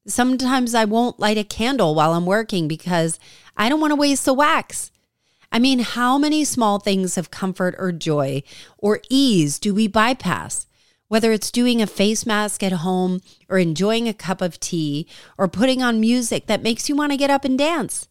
Sometimes 0.06 0.74
I 0.74 0.84
won't 0.84 1.18
light 1.18 1.38
a 1.38 1.44
candle 1.44 1.94
while 1.94 2.12
I'm 2.12 2.26
working 2.26 2.68
because 2.68 3.18
I 3.56 3.68
don't 3.68 3.80
want 3.80 3.92
to 3.92 3.96
waste 3.96 4.26
the 4.26 4.34
wax. 4.34 4.90
I 5.50 5.58
mean, 5.58 5.80
how 5.80 6.18
many 6.18 6.44
small 6.44 6.78
things 6.78 7.16
of 7.16 7.30
comfort 7.30 7.74
or 7.78 7.90
joy 7.90 8.42
or 8.76 9.00
ease 9.08 9.58
do 9.58 9.74
we 9.74 9.88
bypass? 9.88 10.66
Whether 11.08 11.32
it's 11.32 11.50
doing 11.50 11.80
a 11.80 11.86
face 11.86 12.26
mask 12.26 12.62
at 12.62 12.72
home 12.72 13.20
or 13.48 13.58
enjoying 13.58 14.08
a 14.08 14.14
cup 14.14 14.42
of 14.42 14.60
tea 14.60 15.08
or 15.38 15.48
putting 15.48 15.82
on 15.82 16.00
music 16.00 16.46
that 16.46 16.62
makes 16.62 16.88
you 16.88 16.94
want 16.94 17.12
to 17.12 17.18
get 17.18 17.30
up 17.30 17.44
and 17.44 17.58
dance. 17.58 18.08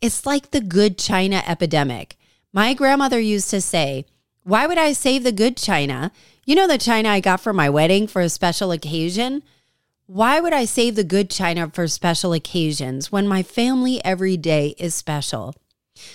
It's 0.00 0.26
like 0.26 0.50
the 0.50 0.60
good 0.60 0.98
china 0.98 1.42
epidemic. 1.46 2.16
My 2.52 2.74
grandmother 2.74 3.18
used 3.18 3.50
to 3.50 3.60
say, 3.60 4.04
Why 4.46 4.68
would 4.68 4.78
I 4.78 4.92
save 4.92 5.24
the 5.24 5.32
good 5.32 5.56
china? 5.56 6.12
You 6.44 6.54
know, 6.54 6.68
the 6.68 6.78
china 6.78 7.08
I 7.08 7.18
got 7.18 7.40
for 7.40 7.52
my 7.52 7.68
wedding 7.68 8.06
for 8.06 8.22
a 8.22 8.28
special 8.28 8.70
occasion? 8.70 9.42
Why 10.06 10.38
would 10.38 10.52
I 10.52 10.66
save 10.66 10.94
the 10.94 11.02
good 11.02 11.30
china 11.30 11.68
for 11.68 11.88
special 11.88 12.32
occasions 12.32 13.10
when 13.10 13.26
my 13.26 13.42
family 13.42 14.00
every 14.04 14.36
day 14.36 14.76
is 14.78 14.94
special? 14.94 15.52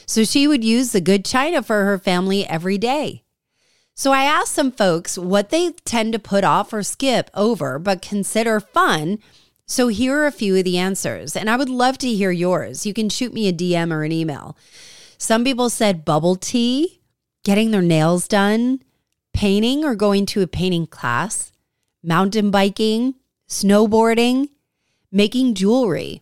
So 0.06 0.24
she 0.24 0.48
would 0.48 0.64
use 0.64 0.94
the 0.94 1.02
good 1.02 1.26
china 1.26 1.62
for 1.62 1.84
her 1.84 2.00
family 2.00 2.48
every 2.48 2.78
day. 2.78 3.24
So 3.96 4.14
I 4.14 4.24
asked 4.24 4.54
some 4.54 4.72
folks 4.72 5.18
what 5.18 5.50
they 5.50 5.72
tend 5.84 6.14
to 6.14 6.18
put 6.20 6.46
off 6.46 6.72
or 6.72 6.84
skip 6.84 7.30
over, 7.34 7.80
but 7.80 8.02
consider 8.02 8.62
fun. 8.62 9.20
So 9.66 9.90
here 9.90 10.20
are 10.20 10.26
a 10.26 10.32
few 10.32 10.56
of 10.56 10.64
the 10.64 10.78
answers, 10.78 11.36
and 11.36 11.50
I 11.50 11.58
would 11.58 11.68
love 11.68 11.98
to 11.98 12.08
hear 12.08 12.32
yours. 12.32 12.86
You 12.86 12.94
can 12.94 13.10
shoot 13.10 13.34
me 13.34 13.50
a 13.50 13.54
DM 13.54 13.92
or 13.92 14.06
an 14.06 14.14
email. 14.14 14.56
Some 15.18 15.44
people 15.44 15.70
said 15.70 16.06
bubble 16.06 16.38
tea, 16.38 17.01
getting 17.44 17.72
their 17.72 17.82
nails 17.82 18.28
done, 18.28 18.82
painting 19.34 19.84
or 19.84 19.96
going 19.96 20.26
to 20.28 20.42
a 20.42 20.48
painting 20.48 20.88
class, 20.88 21.52
mountain 22.04 22.52
biking, 22.52 23.16
snowboarding, 23.48 24.50
making 25.12 25.54
jewelry, 25.54 26.22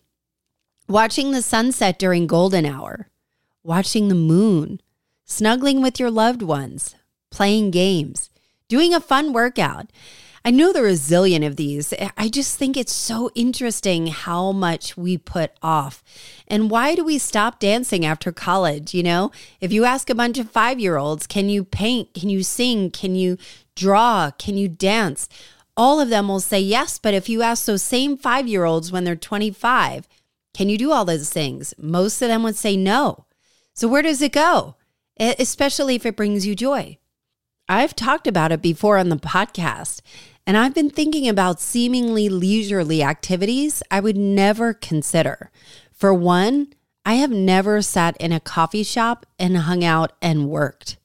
watching 0.88 1.32
the 1.32 1.42
sunset 1.42 2.00
during 2.00 2.28
golden 2.28 2.66
hour, 2.66 3.10
watching 3.64 4.08
the 4.08 4.16
moon, 4.16 4.82
snuggling 5.26 5.82
with 5.82 6.00
your 6.00 6.12
loved 6.12 6.42
ones, 6.42 6.96
playing 7.30 7.72
games, 7.72 8.30
doing 8.68 8.94
a 8.94 9.00
fun 9.00 9.34
workout. 9.34 9.92
I 10.46 10.52
know 10.52 10.72
there 10.72 10.86
are 10.86 10.88
a 10.88 10.94
zillion 10.94 11.46
of 11.46 11.58
these. 11.58 11.94
I 12.18 12.30
just 12.30 12.58
think 12.58 12.78
it's 12.78 12.94
so 12.94 13.30
interesting 13.36 14.08
how 14.08 14.52
much 14.52 14.96
we 14.96 15.18
put 15.18 15.52
off. 15.62 16.04
And 16.48 16.70
why 16.70 16.96
do 16.96 17.04
we 17.04 17.18
stop 17.18 17.60
dancing 17.60 18.06
after 18.06 18.32
college? 18.32 18.94
You 18.94 19.04
know, 19.04 19.32
if 19.60 19.74
you 19.74 19.86
ask 19.86 20.10
a 20.10 20.16
bunch 20.16 20.38
of 20.38 20.50
five 20.50 20.80
year 20.80 20.98
olds, 20.98 21.28
can 21.28 21.50
you 21.50 21.64
paint? 21.64 22.14
Can 22.14 22.30
you 22.30 22.44
sing? 22.44 22.90
Can 22.92 23.16
you 23.16 23.38
draw? 23.76 24.32
Can 24.32 24.58
you 24.58 24.68
dance? 24.68 25.28
All 25.76 26.00
of 26.00 26.10
them 26.10 26.28
will 26.28 26.40
say 26.40 26.60
yes. 26.60 27.00
But 27.00 27.14
if 27.14 27.28
you 27.28 27.42
ask 27.42 27.66
those 27.66 27.84
same 27.84 28.18
five 28.18 28.48
year 28.48 28.64
olds 28.64 28.92
when 28.92 29.04
they're 29.04 29.16
25, 29.16 30.08
can 30.54 30.70
you 30.70 30.78
do 30.78 30.92
all 30.92 31.06
those 31.06 31.30
things? 31.30 31.74
Most 31.78 32.22
of 32.22 32.30
them 32.30 32.44
would 32.44 32.56
say 32.56 32.78
no. 32.78 33.26
So 33.74 33.88
where 33.88 34.02
does 34.02 34.22
it 34.22 34.32
go? 34.32 34.76
Especially 35.18 35.96
if 35.96 36.06
it 36.06 36.16
brings 36.16 36.46
you 36.46 36.56
joy. 36.56 36.98
I've 37.70 37.96
talked 37.96 38.26
about 38.26 38.52
it 38.52 38.64
before 38.64 38.98
on 38.98 39.10
the 39.10 39.16
podcast, 39.16 40.02
and 40.46 40.58
I've 40.58 40.74
been 40.74 40.90
thinking 40.90 41.28
about 41.28 41.62
seemingly 41.62 42.30
leisurely 42.30 43.04
activities 43.04 43.84
I 43.92 44.00
would 44.00 44.18
never 44.18 44.74
consider. 44.74 45.52
For 45.92 46.14
one, 46.14 46.74
I 47.06 47.16
have 47.16 47.32
never 47.32 47.82
sat 47.82 48.16
in 48.18 48.32
a 48.32 48.40
coffee 48.40 48.84
shop 48.84 49.26
and 49.38 49.58
hung 49.58 49.84
out 49.84 50.14
and 50.22 50.50
worked. 50.50 50.98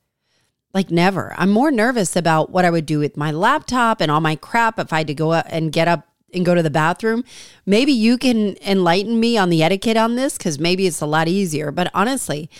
Like, 0.72 0.90
never. 0.90 1.34
I'm 1.38 1.50
more 1.50 1.70
nervous 1.70 2.16
about 2.16 2.50
what 2.50 2.64
I 2.64 2.70
would 2.70 2.86
do 2.86 2.98
with 2.98 3.16
my 3.16 3.30
laptop 3.30 4.00
and 4.00 4.10
all 4.10 4.20
my 4.20 4.34
crap 4.34 4.78
if 4.78 4.92
I 4.92 4.98
had 4.98 5.06
to 5.06 5.14
go 5.14 5.30
up 5.30 5.46
and 5.48 5.72
get 5.72 5.86
up 5.86 6.08
and 6.34 6.44
go 6.44 6.54
to 6.54 6.62
the 6.62 6.70
bathroom. 6.70 7.24
Maybe 7.64 7.92
you 7.92 8.18
can 8.18 8.56
enlighten 8.60 9.20
me 9.20 9.38
on 9.38 9.50
the 9.50 9.62
etiquette 9.62 9.96
on 9.96 10.16
this 10.16 10.36
because 10.36 10.58
maybe 10.58 10.86
it's 10.86 11.00
a 11.00 11.06
lot 11.06 11.28
easier. 11.28 11.70
But 11.70 11.90
honestly, 11.94 12.50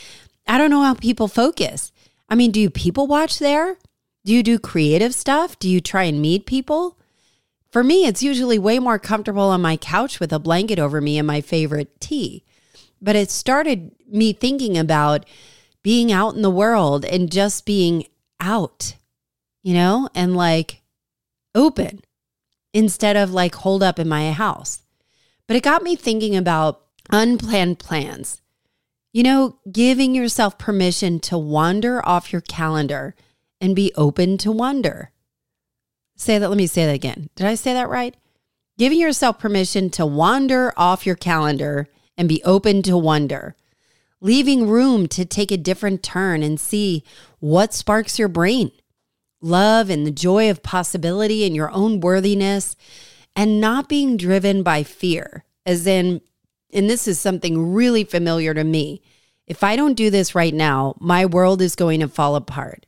I 0.47 0.59
don't 0.59 0.71
know 0.71 0.83
how 0.83 0.95
people 0.95 1.29
focus. 1.29 1.91
I 2.29 2.37
mean, 2.37 2.53
do 2.53 2.71
people 2.71 3.07
watch 3.07 3.39
there? 3.39 3.79
Do 4.25 4.33
you 4.33 4.43
do 4.43 4.59
creative 4.59 5.15
stuff? 5.15 5.59
Do 5.59 5.69
you 5.69 5.81
try 5.81 6.05
and 6.05 6.23
meet 6.23 6.47
people? 6.47 6.99
For 7.71 7.85
me, 7.85 8.07
it's 8.07 8.23
usually 8.23 8.59
way 8.59 8.79
more 8.79 8.99
comfortable 8.99 9.51
on 9.51 9.61
my 9.61 9.77
couch 9.77 10.19
with 10.19 10.33
a 10.33 10.39
blanket 10.39 10.79
over 10.79 11.01
me 11.01 11.19
and 11.19 11.27
my 11.27 11.41
favorite 11.41 12.01
tea. 12.01 12.45
But 13.03 13.17
it 13.17 13.31
started 13.31 13.91
me 14.09 14.33
thinking 14.33 14.79
about 14.79 15.27
being 15.83 16.11
out 16.11 16.35
in 16.35 16.43
the 16.43 16.51
world 16.51 17.05
and 17.05 17.31
just 17.31 17.67
being 17.67 18.07
out, 18.41 18.97
you 19.63 19.75
know, 19.75 20.09
and 20.15 20.35
like 20.35 20.83
open 21.55 22.01
instead 22.73 23.17
of 23.17 23.33
like 23.33 23.57
holed 23.57 23.83
up 23.83 23.99
in 23.99 24.09
my 24.09 24.33
house. 24.33 24.81
But 25.47 25.57
it 25.57 25.63
got 25.63 25.83
me 25.83 25.97
thinking 25.97 26.35
about 26.35 26.81
unplanned 27.11 27.79
plans. 27.79 28.41
You 29.13 29.23
know, 29.23 29.59
giving 29.71 30.15
yourself 30.15 30.59
permission 30.59 31.21
to 31.21 31.37
wander 31.37 32.05
off 32.09 32.33
your 32.33 32.41
calendar 32.41 33.15
and 33.65 33.75
be 33.75 33.95
open 33.97 34.37
to 34.37 34.53
wonder. 34.53 35.11
Say 36.17 36.39
that, 36.39 36.51
let 36.51 36.59
me 36.59 36.67
say 36.67 36.85
that 36.85 36.95
again. 36.95 37.31
Did 37.35 37.47
I 37.47 37.55
say 37.55 37.73
that 37.73 37.89
right? 37.89 38.15
Giving 38.77 39.01
yourself 39.01 39.39
permission 39.39 39.89
to 39.91 40.05
wander 40.05 40.75
off 40.77 41.07
your 41.07 41.15
calendar 41.15 41.89
and 42.15 42.29
be 42.29 42.43
open 42.45 42.83
to 42.83 42.99
wonder. 42.99 43.57
Leaving 44.21 44.69
room 44.69 45.09
to 45.09 45.25
take 45.25 45.51
a 45.51 45.57
different 45.57 46.03
turn 46.03 46.43
and 46.43 46.61
see 46.61 47.05
what 47.41 47.73
sparks 47.73 48.19
your 48.19 48.29
brain. 48.29 48.71
Love 49.41 49.89
and 49.89 50.07
the 50.07 50.11
joy 50.11 50.51
of 50.51 50.63
possibility 50.63 51.47
and 51.47 51.57
your 51.57 51.71
own 51.71 52.01
worthiness, 52.01 52.77
and 53.35 53.63
not 53.63 53.89
being 53.89 54.19
driven 54.19 54.63
by 54.63 54.83
fear, 54.83 55.45
as 55.65 55.87
in, 55.87 56.21
and 56.71 56.91
this 56.91 57.09
is 57.09 57.19
something 57.19 57.73
really 57.73 58.05
familiar 58.05 58.53
to 58.53 58.63
me. 58.63 59.01
If 59.47 59.65
I 59.65 59.75
don't 59.75 59.95
do 59.95 60.11
this 60.11 60.35
right 60.35 60.53
now, 60.53 60.97
my 61.01 61.25
world 61.25 61.63
is 61.63 61.77
going 61.77 62.01
to 62.01 62.09
fall 62.09 62.37
apart. 62.37 62.85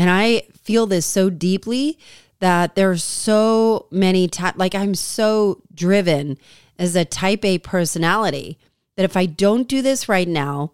And 0.00 0.08
I 0.08 0.44
feel 0.62 0.86
this 0.86 1.04
so 1.04 1.28
deeply 1.28 1.98
that 2.38 2.74
there's 2.74 3.04
so 3.04 3.84
many 3.90 4.28
times, 4.28 4.56
like 4.56 4.74
I'm 4.74 4.94
so 4.94 5.60
driven 5.74 6.38
as 6.78 6.96
a 6.96 7.04
type 7.04 7.44
A 7.44 7.58
personality 7.58 8.58
that 8.96 9.04
if 9.04 9.14
I 9.14 9.26
don't 9.26 9.68
do 9.68 9.82
this 9.82 10.08
right 10.08 10.26
now, 10.26 10.72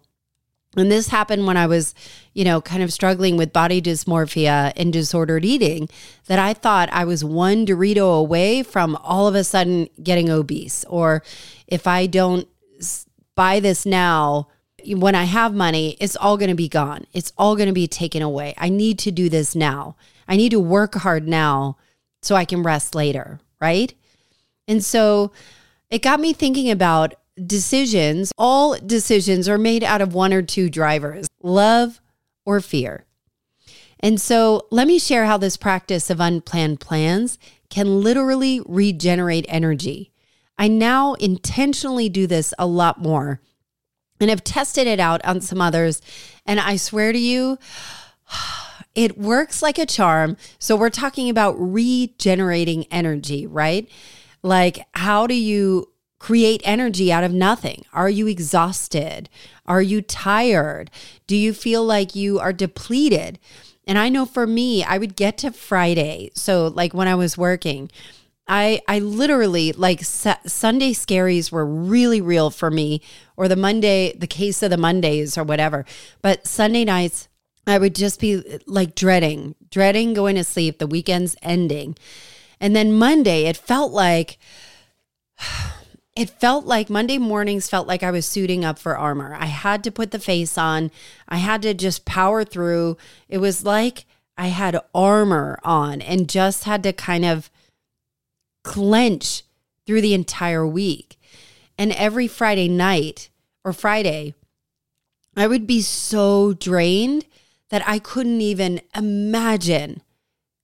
and 0.77 0.89
this 0.89 1.09
happened 1.09 1.45
when 1.45 1.57
I 1.57 1.67
was, 1.67 1.93
you 2.33 2.45
know, 2.45 2.61
kind 2.61 2.81
of 2.81 2.93
struggling 2.93 3.35
with 3.35 3.51
body 3.51 3.81
dysmorphia 3.81 4.71
and 4.77 4.93
disordered 4.93 5.43
eating, 5.43 5.89
that 6.27 6.39
I 6.39 6.53
thought 6.53 6.87
I 6.93 7.03
was 7.03 7.25
one 7.25 7.65
Dorito 7.65 8.17
away 8.17 8.63
from 8.63 8.95
all 9.03 9.27
of 9.27 9.35
a 9.35 9.43
sudden 9.43 9.89
getting 10.01 10.29
obese. 10.29 10.85
Or 10.85 11.21
if 11.67 11.85
I 11.85 12.05
don't 12.05 12.47
buy 13.35 13.59
this 13.59 13.85
now, 13.85 14.47
when 14.95 15.15
I 15.15 15.25
have 15.25 15.53
money, 15.53 15.97
it's 15.99 16.15
all 16.15 16.37
going 16.37 16.49
to 16.49 16.55
be 16.55 16.69
gone. 16.69 17.05
It's 17.13 17.33
all 17.37 17.55
going 17.55 17.67
to 17.67 17.73
be 17.73 17.87
taken 17.87 18.21
away. 18.21 18.53
I 18.57 18.69
need 18.69 18.99
to 18.99 19.11
do 19.11 19.29
this 19.29 19.55
now. 19.55 19.95
I 20.27 20.35
need 20.35 20.49
to 20.49 20.59
work 20.59 20.95
hard 20.95 21.27
now 21.27 21.77
so 22.21 22.35
I 22.35 22.45
can 22.45 22.63
rest 22.63 22.95
later, 22.95 23.39
right? 23.59 23.93
And 24.67 24.83
so 24.83 25.31
it 25.89 26.01
got 26.01 26.19
me 26.19 26.33
thinking 26.33 26.69
about 26.69 27.15
decisions. 27.45 28.31
All 28.37 28.77
decisions 28.77 29.47
are 29.47 29.57
made 29.57 29.83
out 29.83 30.01
of 30.01 30.13
one 30.13 30.33
or 30.33 30.41
two 30.41 30.69
drivers 30.69 31.27
love 31.41 32.01
or 32.45 32.59
fear. 32.59 33.05
And 33.99 34.19
so 34.19 34.67
let 34.69 34.87
me 34.87 34.99
share 34.99 35.25
how 35.25 35.37
this 35.37 35.57
practice 35.57 36.09
of 36.09 36.19
unplanned 36.19 36.79
plans 36.79 37.39
can 37.69 38.01
literally 38.01 38.61
regenerate 38.65 39.45
energy. 39.47 40.11
I 40.57 40.67
now 40.67 41.13
intentionally 41.15 42.09
do 42.09 42.27
this 42.27 42.53
a 42.57 42.65
lot 42.65 43.01
more 43.01 43.41
and 44.19 44.31
I've 44.31 44.43
tested 44.43 44.87
it 44.87 44.99
out 44.99 45.23
on 45.25 45.41
some 45.41 45.61
others. 45.61 46.01
And 46.45 46.59
I 46.59 46.75
swear 46.75 47.11
to 47.11 47.19
you, 47.19 47.57
it 48.95 49.17
works 49.17 49.61
like 49.61 49.77
a 49.77 49.85
charm. 49.85 50.37
So 50.59 50.75
we're 50.75 50.89
talking 50.89 51.29
about 51.29 51.55
regenerating 51.57 52.85
energy, 52.91 53.45
right? 53.45 53.89
Like, 54.41 54.85
how 54.93 55.27
do 55.27 55.35
you 55.35 55.91
create 56.19 56.61
energy 56.63 57.11
out 57.11 57.23
of 57.23 57.33
nothing? 57.33 57.85
Are 57.93 58.09
you 58.09 58.27
exhausted? 58.27 59.29
Are 59.65 59.81
you 59.81 60.01
tired? 60.01 60.89
Do 61.27 61.35
you 61.35 61.53
feel 61.53 61.83
like 61.83 62.15
you 62.15 62.39
are 62.39 62.53
depleted? 62.53 63.39
And 63.85 63.97
I 63.97 64.09
know 64.09 64.25
for 64.25 64.47
me, 64.47 64.83
I 64.83 64.97
would 64.97 65.15
get 65.15 65.37
to 65.39 65.51
Friday. 65.51 66.31
So, 66.33 66.67
like 66.67 66.93
when 66.93 67.07
I 67.07 67.15
was 67.15 67.37
working, 67.37 67.89
I 68.47 68.81
I 68.87 68.99
literally 68.99 69.73
like 69.73 70.03
Sunday 70.03 70.93
scaries 70.93 71.51
were 71.51 71.65
really 71.65 72.21
real 72.21 72.49
for 72.49 72.71
me 72.71 73.01
or 73.35 73.47
the 73.47 73.55
Monday 73.55 74.13
the 74.17 74.27
case 74.27 74.63
of 74.63 74.69
the 74.69 74.77
Mondays 74.77 75.37
or 75.37 75.43
whatever. 75.43 75.85
But 76.21 76.47
Sunday 76.47 76.85
nights 76.85 77.27
I 77.65 77.77
would 77.77 77.95
just 77.95 78.19
be 78.19 78.59
like 78.65 78.95
dreading, 78.95 79.55
dreading 79.69 80.13
going 80.13 80.35
to 80.35 80.43
sleep, 80.43 80.79
the 80.79 80.87
weekend's 80.87 81.35
ending. 81.41 81.97
And 82.61 82.75
then 82.75 82.93
Monday 82.93 83.43
it 83.43 83.57
felt 83.57 83.91
like 83.91 84.37
it 86.15 86.29
felt 86.29 86.65
like 86.65 86.89
Monday 86.89 87.17
mornings 87.17 87.69
felt 87.69 87.87
like 87.87 88.01
I 88.03 88.11
was 88.11 88.25
suiting 88.25 88.63
up 88.63 88.79
for 88.79 88.97
armor. 88.97 89.35
I 89.37 89.47
had 89.47 89.83
to 89.83 89.91
put 89.91 90.11
the 90.11 90.19
face 90.19 90.57
on. 90.57 90.89
I 91.27 91.37
had 91.37 91.61
to 91.63 91.73
just 91.73 92.05
power 92.05 92.43
through. 92.43 92.97
It 93.27 93.39
was 93.39 93.65
like 93.65 94.05
I 94.37 94.47
had 94.47 94.79
armor 94.95 95.59
on 95.63 96.01
and 96.01 96.29
just 96.29 96.63
had 96.63 96.83
to 96.83 96.93
kind 96.93 97.25
of 97.25 97.51
clench 98.67 99.43
through 99.85 100.01
the 100.01 100.13
entire 100.13 100.67
week. 100.67 101.17
And 101.77 101.93
every 101.93 102.27
Friday 102.27 102.67
night 102.67 103.29
or 103.63 103.71
Friday, 103.71 104.33
I 105.35 105.47
would 105.47 105.65
be 105.65 105.81
so 105.81 106.53
drained 106.53 107.25
that 107.69 107.87
I 107.87 107.97
couldn't 107.99 108.41
even 108.41 108.81
imagine 108.95 110.01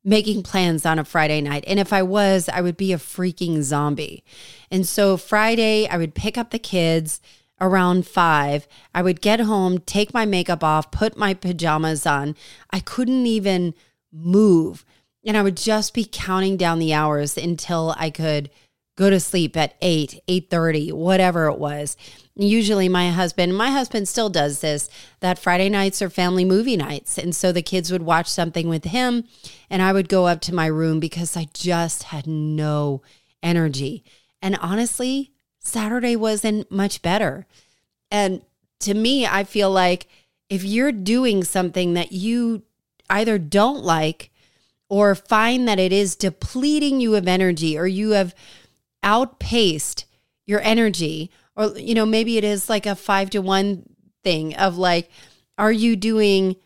making 0.03 0.43
plans 0.43 0.85
on 0.85 0.99
a 0.99 1.05
Friday 1.05 1.39
night. 1.39 1.63
And 1.65 1.79
if 1.79 1.93
I 1.93 2.03
was, 2.03 2.49
I 2.49 2.59
would 2.59 2.75
be 2.75 2.91
a 2.91 2.97
freaking 2.97 3.61
zombie. 3.61 4.23
And 4.69 4.85
so 4.85 5.15
Friday, 5.15 5.87
I 5.87 5.97
would 5.97 6.13
pick 6.13 6.37
up 6.37 6.51
the 6.51 6.59
kids 6.59 7.21
around 7.61 8.05
five. 8.05 8.67
I 8.93 9.01
would 9.01 9.21
get 9.21 9.39
home, 9.39 9.79
take 9.79 10.13
my 10.13 10.25
makeup 10.25 10.63
off, 10.63 10.91
put 10.91 11.15
my 11.15 11.33
pajamas 11.33 12.05
on. 12.05 12.35
I 12.69 12.81
couldn't 12.81 13.25
even 13.25 13.73
move 14.11 14.83
and 15.25 15.37
I 15.37 15.41
would 15.41 15.57
just 15.57 15.93
be 15.93 16.07
counting 16.09 16.57
down 16.57 16.79
the 16.79 16.93
hours 16.93 17.37
until 17.37 17.95
I 17.97 18.09
could 18.09 18.49
go 18.95 19.09
to 19.09 19.19
sleep 19.19 19.57
at 19.57 19.75
8, 19.81 20.21
8:30, 20.27 20.91
whatever 20.91 21.47
it 21.47 21.57
was. 21.57 21.97
Usually 22.35 22.89
my 22.89 23.09
husband, 23.09 23.55
my 23.55 23.69
husband 23.69 24.07
still 24.07 24.29
does 24.29 24.59
this, 24.59 24.89
that 25.19 25.39
Friday 25.39 25.69
nights 25.69 26.01
are 26.01 26.09
family 26.09 26.45
movie 26.45 26.77
nights. 26.77 27.17
And 27.17 27.35
so 27.35 27.51
the 27.51 27.61
kids 27.61 27.91
would 27.91 28.03
watch 28.03 28.27
something 28.27 28.67
with 28.67 28.85
him 28.85 29.25
and 29.69 29.81
I 29.81 29.93
would 29.93 30.09
go 30.09 30.27
up 30.27 30.41
to 30.41 30.55
my 30.55 30.67
room 30.67 30.99
because 30.99 31.37
I 31.37 31.47
just 31.53 32.03
had 32.03 32.27
no 32.27 33.01
energy. 33.41 34.03
And 34.41 34.57
honestly, 34.61 35.31
Saturday 35.59 36.15
wasn't 36.15 36.69
much 36.71 37.01
better. 37.01 37.47
And 38.11 38.43
to 38.81 38.93
me, 38.93 39.25
I 39.25 39.43
feel 39.43 39.71
like 39.71 40.07
if 40.49 40.63
you're 40.63 40.91
doing 40.91 41.43
something 41.43 41.93
that 41.93 42.11
you 42.11 42.63
either 43.09 43.37
don't 43.37 43.83
like 43.83 44.29
or 44.93 45.15
find 45.15 45.67
that 45.67 45.79
it 45.79 45.91
is 45.91 46.15
depleting 46.15 47.01
you 47.01 47.15
of 47.15 47.27
energy 47.27 47.75
or 47.75 47.87
you 47.87 48.11
have 48.11 48.35
outpaced 49.01 50.05
your 50.45 50.61
energy 50.61 51.31
or 51.55 51.75
you 51.79 51.95
know 51.95 52.05
maybe 52.05 52.37
it 52.37 52.43
is 52.43 52.69
like 52.69 52.85
a 52.85 52.95
5 52.95 53.31
to 53.31 53.39
1 53.39 53.89
thing 54.23 54.55
of 54.55 54.77
like 54.77 55.09
are 55.57 55.71
you 55.71 55.95
doing 55.95 56.57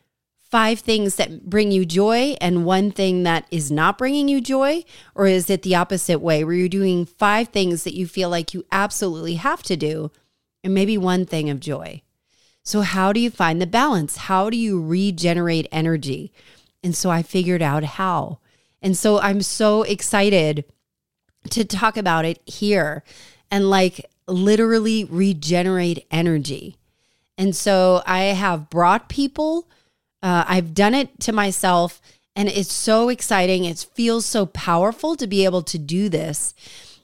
five 0.52 0.80
things 0.80 1.16
that 1.16 1.50
bring 1.50 1.72
you 1.72 1.86
joy 1.86 2.36
and 2.42 2.66
one 2.66 2.92
thing 2.92 3.24
that 3.24 3.48
is 3.50 3.72
not 3.72 3.98
bringing 3.98 4.28
you 4.28 4.40
joy? 4.40 4.82
Or 5.14 5.28
is 5.28 5.50
it 5.50 5.62
the 5.62 5.76
opposite 5.76 6.20
way 6.20 6.44
where 6.44 6.54
you're 6.54 6.70
doing 6.70 7.06
five 7.06 7.50
things 7.50 7.84
that 7.84 7.96
you 7.96 8.08
feel 8.08 8.30
like 8.30 8.54
you 8.54 8.66
absolutely 8.72 9.36
have 9.36 9.62
to 9.64 9.76
do 9.76 10.10
and 10.64 10.74
maybe 10.74 10.98
one 10.98 11.26
thing 11.26 11.50
of 11.50 11.60
joy? 11.60 12.02
So 12.64 12.80
how 12.82 13.12
do 13.12 13.20
you 13.20 13.30
find 13.30 13.62
the 13.62 13.68
balance? 13.68 14.16
How 14.18 14.50
do 14.50 14.56
you 14.56 14.82
regenerate 14.82 15.68
energy 15.70 16.32
and 16.84 16.96
so 16.96 17.10
I 17.10 17.24
figured 17.24 17.62
out 17.62 17.84
how. 17.84 18.40
And 18.82 18.96
so 18.96 19.20
I'm 19.20 19.42
so 19.42 19.84
excited 19.84 20.66
to 21.50 21.66
talk 21.66 21.98
about 21.98 22.26
it 22.26 22.42
here 22.46 23.04
and 23.50 23.70
like 23.70 24.06
literally 24.28 25.04
regenerate 25.06 26.06
energy. 26.12 26.78
And 27.38 27.56
so 27.56 28.02
I 28.06 28.20
have 28.20 28.70
brought 28.70 29.10
people, 29.10 29.70
uh, 30.22 30.46
I've 30.48 30.74
done 30.74 30.94
it 30.94 31.20
to 31.22 31.32
myself, 31.32 32.02
and 32.36 32.50
it's 32.50 32.74
so 32.74 33.10
exciting. 33.10 33.66
It 33.66 33.88
feels 33.94 34.26
so 34.26 34.46
powerful 34.46 35.16
to 35.16 35.28
be 35.28 35.46
able 35.46 35.64
to 35.64 35.78
do 35.78 36.10
this. 36.10 36.54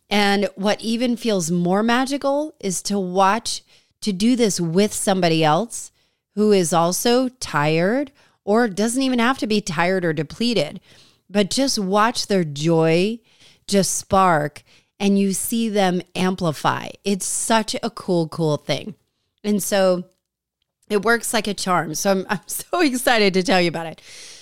And 0.10 0.50
what 0.56 0.82
even 0.82 1.16
feels 1.18 1.50
more 1.50 1.82
magical 1.82 2.54
is 2.60 2.82
to 2.84 3.00
watch, 3.00 3.64
to 4.02 4.12
do 4.14 4.36
this 4.36 4.60
with 4.60 4.94
somebody 4.94 5.44
else 5.44 5.92
who 6.36 6.52
is 6.52 6.74
also 6.74 7.30
tired 7.30 8.12
or 8.46 8.68
doesn't 8.68 9.02
even 9.02 9.20
have 9.20 9.38
to 9.40 9.48
be 9.48 9.62
tired 9.62 10.06
or 10.06 10.14
depleted, 10.14 10.80
but 11.30 11.50
just 11.50 11.80
watch 11.80 12.28
their 12.28 12.44
joy 12.44 13.20
just 13.68 13.96
spark 13.96 14.64
and 15.00 15.18
you 15.18 15.34
see 15.34 15.70
them 15.70 16.02
amplify. 16.16 16.90
It's 17.04 17.26
such 17.26 17.76
a 17.82 17.90
cool, 17.90 18.28
cool 18.28 18.58
thing. 18.58 18.96
And 19.44 19.62
so 19.62 20.06
it 20.90 21.04
works 21.04 21.34
like 21.34 21.48
a 21.48 21.54
charm. 21.54 21.96
So 21.96 22.12
I'm, 22.12 22.26
I'm 22.30 22.40
so 22.48 22.82
excited 22.82 23.34
to 23.34 23.44
tell 23.44 23.62
you 23.62 23.70
about 23.70 23.88
it. 23.88 24.02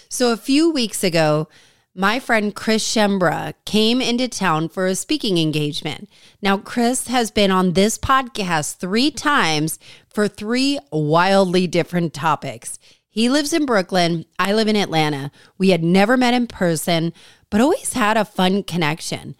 So 0.09 0.31
a 0.31 0.37
few 0.37 0.71
weeks 0.71 1.03
ago, 1.03 1.47
my 1.93 2.19
friend 2.19 2.55
Chris 2.55 2.87
Schembra 2.87 3.53
came 3.65 4.01
into 4.01 4.27
town 4.27 4.69
for 4.69 4.87
a 4.87 4.95
speaking 4.95 5.37
engagement. 5.37 6.09
Now, 6.41 6.57
Chris 6.57 7.07
has 7.07 7.31
been 7.31 7.51
on 7.51 7.73
this 7.73 7.97
podcast 7.97 8.77
three 8.77 9.11
times 9.11 9.77
for 10.09 10.27
three 10.27 10.79
wildly 10.91 11.67
different 11.67 12.13
topics. 12.13 12.79
He 13.12 13.30
lives 13.30 13.54
in 13.54 13.65
Brooklyn. 13.65 14.26
I 14.39 14.54
live 14.54 14.67
in 14.67 14.76
Atlanta. 14.76 15.32
We 15.58 15.69
had 15.69 15.84
never 15.84 16.17
met 16.17 16.34
in 16.34 16.47
person, 16.47 17.13
but 17.50 17.62
always 17.62 17.93
had 17.93 18.17
a 18.17 18.26
fun 18.26 18.63
connection. 18.63 19.36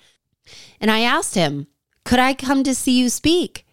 And 0.80 0.92
I 0.92 1.00
asked 1.00 1.36
him, 1.36 1.68
Could 2.04 2.20
I 2.20 2.34
come 2.34 2.64
to 2.66 2.76
see 2.76 3.00
you 3.00 3.10
speak? 3.10 3.66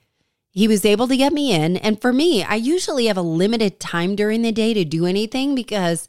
He 0.50 0.68
was 0.68 0.84
able 0.84 1.08
to 1.08 1.16
get 1.16 1.32
me 1.32 1.52
in. 1.52 1.76
And 1.76 2.00
for 2.00 2.12
me, 2.12 2.44
I 2.44 2.54
usually 2.54 3.06
have 3.06 3.16
a 3.16 3.22
limited 3.22 3.80
time 3.80 4.16
during 4.16 4.42
the 4.42 4.52
day 4.52 4.72
to 4.72 4.84
do 4.84 5.04
anything 5.04 5.54
because 5.54 6.08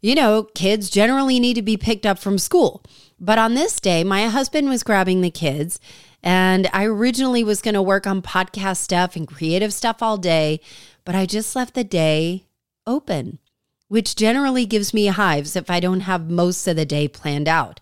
you 0.00 0.14
know, 0.14 0.44
kids 0.54 0.88
generally 0.88 1.40
need 1.40 1.54
to 1.54 1.62
be 1.62 1.76
picked 1.76 2.06
up 2.06 2.18
from 2.18 2.38
school. 2.38 2.82
But 3.18 3.38
on 3.38 3.54
this 3.54 3.80
day, 3.80 4.04
my 4.04 4.26
husband 4.28 4.68
was 4.68 4.82
grabbing 4.82 5.20
the 5.20 5.30
kids, 5.30 5.80
and 6.22 6.68
I 6.72 6.84
originally 6.84 7.42
was 7.42 7.62
going 7.62 7.74
to 7.74 7.82
work 7.82 8.06
on 8.06 8.22
podcast 8.22 8.76
stuff 8.76 9.16
and 9.16 9.26
creative 9.26 9.72
stuff 9.72 10.02
all 10.02 10.16
day, 10.16 10.60
but 11.04 11.14
I 11.14 11.26
just 11.26 11.56
left 11.56 11.74
the 11.74 11.82
day 11.82 12.45
open, 12.86 13.38
which 13.88 14.16
generally 14.16 14.66
gives 14.66 14.94
me 14.94 15.06
hives 15.06 15.56
if 15.56 15.70
I 15.70 15.80
don't 15.80 16.00
have 16.00 16.30
most 16.30 16.66
of 16.66 16.76
the 16.76 16.86
day 16.86 17.08
planned 17.08 17.48
out. 17.48 17.80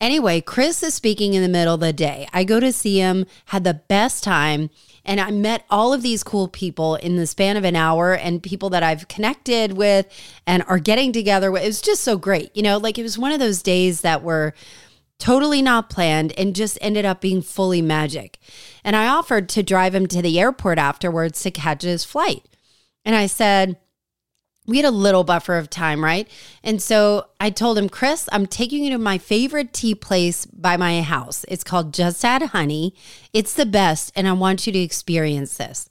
Anyway, 0.00 0.42
Chris 0.42 0.82
is 0.82 0.94
speaking 0.94 1.32
in 1.34 1.42
the 1.42 1.48
middle 1.48 1.74
of 1.74 1.80
the 1.80 1.92
day. 1.92 2.28
I 2.32 2.44
go 2.44 2.60
to 2.60 2.72
see 2.72 2.98
him, 2.98 3.24
had 3.46 3.64
the 3.64 3.80
best 3.88 4.22
time. 4.22 4.68
And 5.06 5.20
I 5.20 5.30
met 5.30 5.64
all 5.70 5.94
of 5.94 6.02
these 6.02 6.24
cool 6.24 6.48
people 6.48 6.96
in 6.96 7.16
the 7.16 7.26
span 7.26 7.56
of 7.56 7.64
an 7.64 7.76
hour 7.76 8.14
and 8.14 8.42
people 8.42 8.68
that 8.70 8.82
I've 8.82 9.08
connected 9.08 9.74
with 9.74 10.06
and 10.46 10.64
are 10.66 10.80
getting 10.80 11.12
together 11.12 11.50
with. 11.50 11.62
It 11.62 11.68
was 11.68 11.80
just 11.80 12.02
so 12.02 12.18
great. 12.18 12.54
You 12.54 12.62
know, 12.62 12.76
like 12.76 12.98
it 12.98 13.04
was 13.04 13.16
one 13.16 13.32
of 13.32 13.38
those 13.38 13.62
days 13.62 14.00
that 14.02 14.22
were 14.22 14.52
totally 15.18 15.62
not 15.62 15.88
planned 15.88 16.32
and 16.38 16.56
just 16.56 16.76
ended 16.80 17.04
up 17.04 17.20
being 17.20 17.40
fully 17.40 17.80
magic. 17.80 18.38
And 18.84 18.96
I 18.96 19.06
offered 19.06 19.48
to 19.50 19.62
drive 19.62 19.94
him 19.94 20.08
to 20.08 20.20
the 20.20 20.38
airport 20.38 20.78
afterwards 20.78 21.40
to 21.42 21.50
catch 21.50 21.82
his 21.82 22.04
flight. 22.04 22.44
And 23.04 23.14
I 23.14 23.26
said, 23.26 23.78
we 24.66 24.78
had 24.78 24.86
a 24.86 24.90
little 24.90 25.24
buffer 25.24 25.56
of 25.56 25.70
time, 25.70 26.02
right? 26.02 26.28
And 26.62 26.82
so 26.82 27.26
I 27.40 27.50
told 27.50 27.78
him, 27.78 27.88
Chris, 27.88 28.28
I'm 28.32 28.46
taking 28.46 28.84
you 28.84 28.90
to 28.90 28.98
my 28.98 29.18
favorite 29.18 29.72
tea 29.72 29.94
place 29.94 30.46
by 30.46 30.76
my 30.76 31.02
house. 31.02 31.44
It's 31.48 31.64
called 31.64 31.94
Just 31.94 32.24
Add 32.24 32.42
Honey. 32.42 32.94
It's 33.32 33.54
the 33.54 33.66
best, 33.66 34.12
and 34.16 34.26
I 34.26 34.32
want 34.32 34.66
you 34.66 34.72
to 34.72 34.78
experience 34.78 35.56
this. 35.56 35.88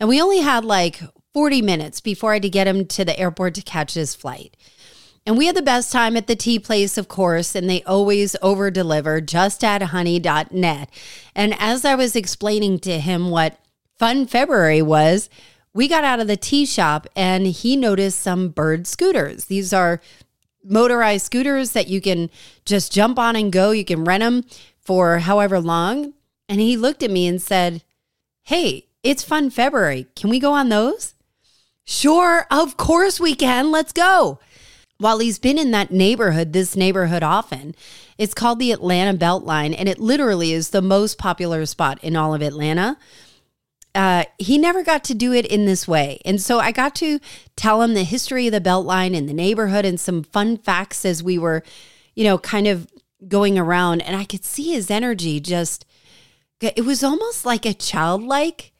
And 0.00 0.08
we 0.08 0.20
only 0.20 0.40
had 0.40 0.64
like 0.64 1.00
40 1.34 1.62
minutes 1.62 2.00
before 2.00 2.32
I 2.32 2.36
had 2.36 2.42
to 2.42 2.48
get 2.50 2.66
him 2.66 2.86
to 2.86 3.04
the 3.04 3.18
airport 3.18 3.54
to 3.54 3.62
catch 3.62 3.94
his 3.94 4.14
flight. 4.14 4.56
And 5.26 5.36
we 5.36 5.46
had 5.46 5.56
the 5.56 5.62
best 5.62 5.90
time 5.90 6.16
at 6.16 6.28
the 6.28 6.36
tea 6.36 6.60
place, 6.60 6.96
of 6.96 7.08
course, 7.08 7.56
and 7.56 7.68
they 7.68 7.82
always 7.82 8.36
over 8.42 8.70
deliver, 8.70 9.20
justaddhoney.net. 9.20 10.90
And 11.34 11.54
as 11.58 11.84
I 11.84 11.96
was 11.96 12.14
explaining 12.14 12.78
to 12.80 13.00
him 13.00 13.30
what 13.30 13.58
Fun 13.98 14.26
February 14.26 14.82
was, 14.82 15.28
we 15.76 15.88
got 15.88 16.04
out 16.04 16.20
of 16.20 16.26
the 16.26 16.38
tea 16.38 16.64
shop 16.64 17.06
and 17.14 17.46
he 17.46 17.76
noticed 17.76 18.20
some 18.20 18.48
bird 18.48 18.86
scooters. 18.86 19.44
These 19.44 19.74
are 19.74 20.00
motorized 20.64 21.26
scooters 21.26 21.72
that 21.72 21.86
you 21.86 22.00
can 22.00 22.30
just 22.64 22.90
jump 22.90 23.18
on 23.18 23.36
and 23.36 23.52
go. 23.52 23.72
You 23.72 23.84
can 23.84 24.02
rent 24.02 24.22
them 24.22 24.46
for 24.80 25.18
however 25.18 25.60
long. 25.60 26.14
And 26.48 26.62
he 26.62 26.78
looked 26.78 27.02
at 27.02 27.10
me 27.10 27.26
and 27.26 27.42
said, 27.42 27.82
Hey, 28.44 28.86
it's 29.02 29.22
fun 29.22 29.50
February. 29.50 30.06
Can 30.16 30.30
we 30.30 30.40
go 30.40 30.52
on 30.52 30.70
those? 30.70 31.12
Sure, 31.84 32.46
of 32.50 32.78
course 32.78 33.20
we 33.20 33.34
can. 33.34 33.70
Let's 33.70 33.92
go. 33.92 34.40
While 34.96 35.18
he's 35.18 35.38
been 35.38 35.58
in 35.58 35.72
that 35.72 35.90
neighborhood, 35.90 36.54
this 36.54 36.74
neighborhood 36.74 37.22
often, 37.22 37.74
it's 38.16 38.32
called 38.32 38.58
the 38.58 38.72
Atlanta 38.72 39.16
Beltline, 39.16 39.74
and 39.76 39.90
it 39.90 39.98
literally 39.98 40.54
is 40.54 40.70
the 40.70 40.80
most 40.80 41.18
popular 41.18 41.66
spot 41.66 42.02
in 42.02 42.16
all 42.16 42.32
of 42.32 42.40
Atlanta 42.40 42.96
uh, 43.96 44.24
he 44.38 44.58
never 44.58 44.82
got 44.82 45.02
to 45.04 45.14
do 45.14 45.32
it 45.32 45.46
in 45.46 45.64
this 45.64 45.88
way. 45.88 46.20
And 46.26 46.40
so 46.40 46.58
I 46.58 46.70
got 46.70 46.94
to 46.96 47.18
tell 47.56 47.80
him 47.80 47.94
the 47.94 48.04
history 48.04 48.46
of 48.46 48.52
the 48.52 48.60
Beltline 48.60 49.16
and 49.16 49.26
the 49.26 49.32
neighborhood 49.32 49.86
and 49.86 49.98
some 49.98 50.22
fun 50.22 50.58
facts 50.58 51.06
as 51.06 51.22
we 51.22 51.38
were, 51.38 51.62
you 52.14 52.22
know, 52.22 52.36
kind 52.36 52.66
of 52.66 52.86
going 53.26 53.58
around. 53.58 54.02
And 54.02 54.14
I 54.14 54.24
could 54.24 54.44
see 54.44 54.72
his 54.72 54.90
energy 54.90 55.40
just, 55.40 55.86
it 56.60 56.84
was 56.84 57.02
almost 57.02 57.46
like 57.46 57.64
a 57.64 57.72
childlike 57.72 58.72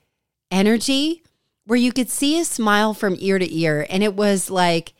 energy 0.51 1.23
where 1.65 1.79
you 1.79 1.93
could 1.93 2.11
see 2.11 2.39
a 2.39 2.45
smile 2.45 2.93
from 2.93 3.17
ear 3.19 3.39
to 3.39 3.55
ear. 3.55 3.87
And 3.89 4.03
it 4.03 4.15
was 4.15 4.51
like 4.51 4.93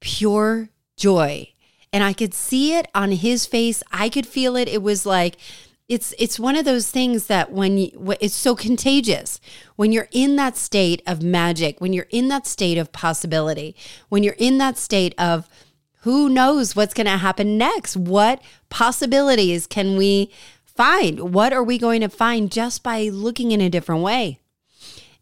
pure 0.00 0.68
joy. 0.98 1.48
And 1.94 2.04
I 2.04 2.12
could 2.12 2.34
see 2.34 2.74
it 2.74 2.88
on 2.94 3.10
his 3.10 3.46
face. 3.46 3.82
I 3.90 4.10
could 4.10 4.26
feel 4.26 4.54
it. 4.54 4.68
It 4.68 4.82
was 4.82 5.06
like, 5.06 5.38
it's 5.88 6.14
it's 6.18 6.38
one 6.38 6.56
of 6.56 6.64
those 6.64 6.90
things 6.90 7.26
that 7.26 7.52
when 7.52 7.78
you, 7.78 8.16
it's 8.20 8.34
so 8.34 8.56
contagious. 8.56 9.40
When 9.76 9.92
you're 9.92 10.08
in 10.10 10.36
that 10.36 10.56
state 10.56 11.02
of 11.06 11.22
magic 11.22 11.80
when 11.80 11.92
you're 11.92 12.08
in 12.10 12.28
that 12.28 12.46
state 12.46 12.78
of 12.78 12.92
possibility 12.92 13.76
when 14.08 14.22
you're 14.22 14.34
in 14.38 14.58
that 14.58 14.78
state 14.78 15.14
of 15.18 15.48
who 16.00 16.28
knows 16.28 16.76
what's 16.76 16.94
going 16.94 17.06
to 17.06 17.16
happen 17.16 17.58
next? 17.58 17.96
What 17.96 18.40
possibilities 18.68 19.66
can 19.66 19.96
we 19.96 20.30
find? 20.64 21.34
What 21.34 21.52
are 21.52 21.64
we 21.64 21.78
going 21.78 22.00
to 22.00 22.08
find 22.08 22.50
just 22.50 22.84
by 22.84 23.08
looking 23.08 23.50
in 23.50 23.60
a 23.60 23.68
different 23.68 24.02
way? 24.02 24.38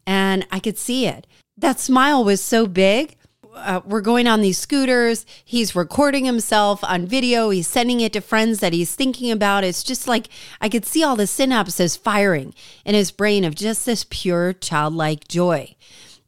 And 0.05 0.45
i 0.51 0.59
could 0.59 0.77
see 0.77 1.07
it. 1.07 1.25
That 1.57 1.79
smile 1.79 2.23
was 2.23 2.39
so 2.39 2.67
big 2.67 3.15
uh, 3.55 3.81
we're 3.85 4.01
going 4.01 4.27
on 4.27 4.41
these 4.41 4.57
scooters. 4.57 5.25
He's 5.43 5.75
recording 5.75 6.25
himself 6.25 6.83
on 6.83 7.05
video. 7.05 7.49
He's 7.49 7.67
sending 7.67 7.99
it 8.01 8.13
to 8.13 8.21
friends 8.21 8.59
that 8.59 8.73
he's 8.73 8.95
thinking 8.95 9.31
about. 9.31 9.63
It's 9.63 9.83
just 9.83 10.07
like 10.07 10.27
I 10.61 10.69
could 10.69 10.85
see 10.85 11.03
all 11.03 11.15
the 11.15 11.23
synapses 11.23 11.97
firing 11.97 12.53
in 12.83 12.95
his 12.95 13.11
brain 13.11 13.43
of 13.43 13.55
just 13.55 13.85
this 13.85 14.05
pure 14.09 14.53
childlike 14.53 15.27
joy. 15.27 15.75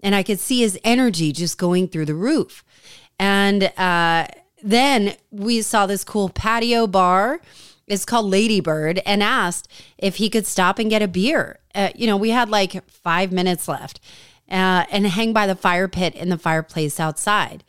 And 0.02 0.16
I 0.16 0.24
could 0.24 0.40
see 0.40 0.62
his 0.62 0.80
energy 0.84 1.32
just 1.32 1.58
going 1.58 1.88
through 1.88 2.06
the 2.06 2.16
roof. 2.16 2.64
And 3.20 3.72
uh, 3.78 4.28
then 4.64 5.16
we 5.32 5.62
saw 5.62 5.86
this 5.86 6.04
cool 6.04 6.30
patio 6.30 6.88
bar. 6.88 7.42
It's 7.88 8.06
called 8.06 8.26
Ladybird 8.26 9.02
and 9.06 9.24
asked 9.24 9.68
if 9.98 10.18
he 10.18 10.30
could 10.30 10.46
stop 10.46 10.78
and 10.78 10.90
get 10.90 11.02
a 11.02 11.08
beer. 11.08 11.60
Uh, 11.74 11.90
you 11.96 12.08
know, 12.08 12.18
we 12.18 12.32
had 12.32 12.50
like 12.50 12.88
five 12.90 13.32
minutes 13.32 13.68
left 13.68 14.00
uh, 14.50 14.86
and 14.92 15.08
hang 15.08 15.34
by 15.34 15.48
the 15.48 15.56
fire 15.56 15.88
pit 15.88 16.16
in 16.16 16.30
the 16.30 16.38
fireplace 16.38 17.00
outside. 17.00 17.64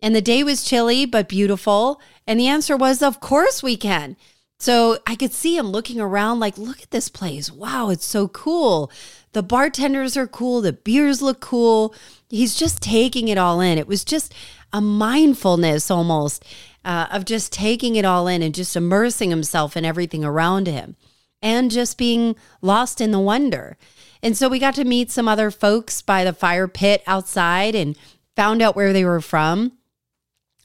And 0.00 0.14
the 0.14 0.20
day 0.20 0.44
was 0.44 0.64
chilly 0.64 1.06
but 1.06 1.28
beautiful. 1.28 2.00
And 2.26 2.38
the 2.38 2.48
answer 2.48 2.76
was, 2.76 3.02
Of 3.02 3.20
course 3.20 3.62
we 3.62 3.76
can. 3.76 4.16
So 4.60 4.98
I 5.06 5.14
could 5.14 5.32
see 5.32 5.56
him 5.56 5.68
looking 5.68 6.00
around, 6.00 6.40
like, 6.40 6.58
Look 6.58 6.82
at 6.82 6.90
this 6.90 7.08
place. 7.08 7.50
Wow, 7.50 7.90
it's 7.90 8.06
so 8.06 8.28
cool. 8.28 8.90
The 9.32 9.42
bartenders 9.42 10.16
are 10.16 10.26
cool. 10.26 10.60
The 10.60 10.72
beers 10.72 11.20
look 11.20 11.40
cool. 11.40 11.94
He's 12.28 12.54
just 12.54 12.82
taking 12.82 13.28
it 13.28 13.38
all 13.38 13.60
in. 13.60 13.78
It 13.78 13.86
was 13.86 14.04
just 14.04 14.34
a 14.72 14.80
mindfulness 14.80 15.90
almost 15.90 16.44
uh, 16.84 17.06
of 17.10 17.24
just 17.24 17.52
taking 17.52 17.96
it 17.96 18.04
all 18.04 18.26
in 18.26 18.42
and 18.42 18.54
just 18.54 18.76
immersing 18.76 19.30
himself 19.30 19.76
in 19.76 19.84
everything 19.84 20.24
around 20.24 20.66
him 20.66 20.96
and 21.42 21.70
just 21.70 21.98
being 21.98 22.36
lost 22.62 23.00
in 23.00 23.10
the 23.10 23.20
wonder. 23.20 23.76
And 24.22 24.36
so 24.36 24.48
we 24.48 24.58
got 24.58 24.74
to 24.74 24.84
meet 24.84 25.10
some 25.10 25.28
other 25.28 25.50
folks 25.50 26.02
by 26.02 26.24
the 26.24 26.32
fire 26.32 26.68
pit 26.68 27.02
outside 27.06 27.74
and 27.74 27.96
found 28.36 28.62
out 28.62 28.76
where 28.76 28.92
they 28.92 29.04
were 29.04 29.20
from. 29.20 29.72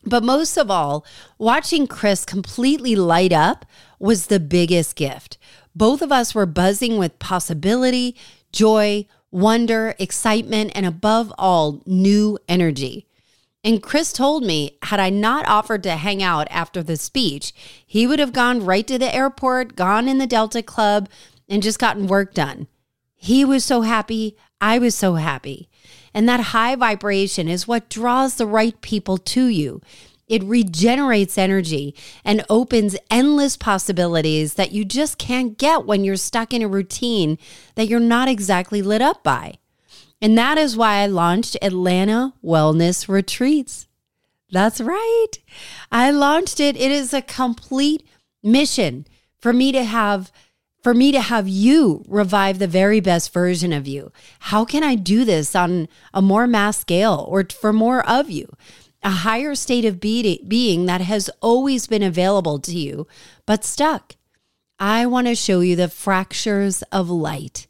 But 0.06 0.24
most 0.24 0.58
of 0.58 0.70
all, 0.70 1.06
watching 1.38 1.88
Chris 1.88 2.26
completely 2.26 2.96
light 2.96 3.32
up 3.32 3.66
was 4.00 4.28
the 4.28 4.40
biggest 4.40 4.96
gift. 4.96 5.38
Both 5.76 6.02
of 6.02 6.12
us 6.12 6.36
were 6.36 6.46
buzzing 6.46 6.98
with 6.98 7.20
possibility, 7.20 8.16
joy, 8.52 9.08
wonder, 9.32 9.96
excitement, 9.98 10.72
and 10.76 10.86
above 10.86 11.34
all, 11.38 11.82
new 11.86 12.38
energy. 12.48 13.08
And 13.64 13.82
Chris 13.82 14.12
told 14.12 14.44
me, 14.44 14.78
had 14.84 15.00
I 15.00 15.10
not 15.10 15.48
offered 15.48 15.84
to 15.84 15.96
hang 15.96 16.22
out 16.22 16.48
after 16.52 16.84
the 16.84 16.98
speech, 16.98 17.54
he 17.86 18.06
would 18.06 18.20
have 18.20 18.34
gone 18.34 18.66
right 18.66 18.86
to 18.88 19.00
the 19.00 19.14
airport, 19.14 19.76
gone 19.76 20.10
in 20.10 20.18
the 20.18 20.28
Delta 20.28 20.62
Club, 20.62 21.08
and 21.48 21.64
just 21.64 21.80
gotten 21.80 22.08
work 22.08 22.34
done. 22.34 22.68
He 23.24 23.46
was 23.46 23.64
so 23.64 23.84
happy. 23.84 24.36
I 24.60 24.80
was 24.80 24.96
so 24.96 25.16
happy. 25.16 25.70
And 26.14 26.28
that 26.28 26.52
high 26.52 26.76
vibration 26.76 27.48
is 27.48 27.66
what 27.66 27.88
draws 27.88 28.36
the 28.36 28.46
right 28.46 28.80
people 28.82 29.18
to 29.18 29.46
you. 29.46 29.80
It 30.28 30.44
regenerates 30.44 31.38
energy 31.38 31.96
and 32.26 32.44
opens 32.50 32.98
endless 33.10 33.56
possibilities 33.56 34.56
that 34.56 34.74
you 34.74 34.84
just 34.84 35.18
can't 35.18 35.58
get 35.58 35.86
when 35.86 36.04
you're 36.04 36.18
stuck 36.18 36.54
in 36.54 36.62
a 36.62 36.68
routine 36.68 37.38
that 37.76 37.88
you're 37.88 38.02
not 38.02 38.28
exactly 38.28 38.82
lit 38.82 39.02
up 39.02 39.24
by. 39.24 39.54
And 40.22 40.38
that 40.38 40.58
is 40.58 40.76
why 40.76 40.96
I 40.96 41.06
launched 41.06 41.56
Atlanta 41.62 42.34
Wellness 42.44 43.08
Retreats. 43.08 43.88
That's 44.52 44.82
right. 44.82 45.32
I 45.94 46.12
launched 46.12 46.60
it. 46.60 46.76
It 46.76 46.92
is 46.92 47.14
a 47.14 47.22
complete 47.22 48.06
mission 48.44 49.08
for 49.40 49.54
me 49.54 49.72
to 49.72 49.86
have 49.86 50.30
for 50.84 50.94
me 50.94 51.12
to 51.14 51.22
have 51.22 51.48
you 51.48 52.04
revive 52.08 52.60
the 52.60 52.68
very 52.68 53.00
best 53.00 53.34
version 53.34 53.74
of 53.74 53.88
you. 53.88 54.12
How 54.40 54.66
can 54.66 54.84
I 54.84 54.96
do 54.96 55.26
this 55.26 55.56
on 55.56 55.88
a 56.14 56.22
more 56.22 56.46
mass 56.46 56.78
scale 56.78 57.26
or 57.30 57.46
for 57.46 57.74
more 57.74 58.08
of 58.08 58.30
you? 58.30 58.50
a 59.04 59.10
higher 59.10 59.54
state 59.54 59.86
of 59.86 60.00
be- 60.00 60.42
being 60.48 60.86
that 60.86 61.02
has 61.02 61.30
always 61.42 61.88
been 61.88 62.04
available 62.04 62.58
to 62.60 62.72
you, 62.72 63.06
but 63.46 63.66
stuck. 63.66 64.16
I 64.80 65.06
want 65.06 65.28
to 65.28 65.36
show 65.36 65.60
you 65.60 65.76
the 65.76 65.90
fractures 65.90 66.82
of 66.84 67.10
light, 67.10 67.68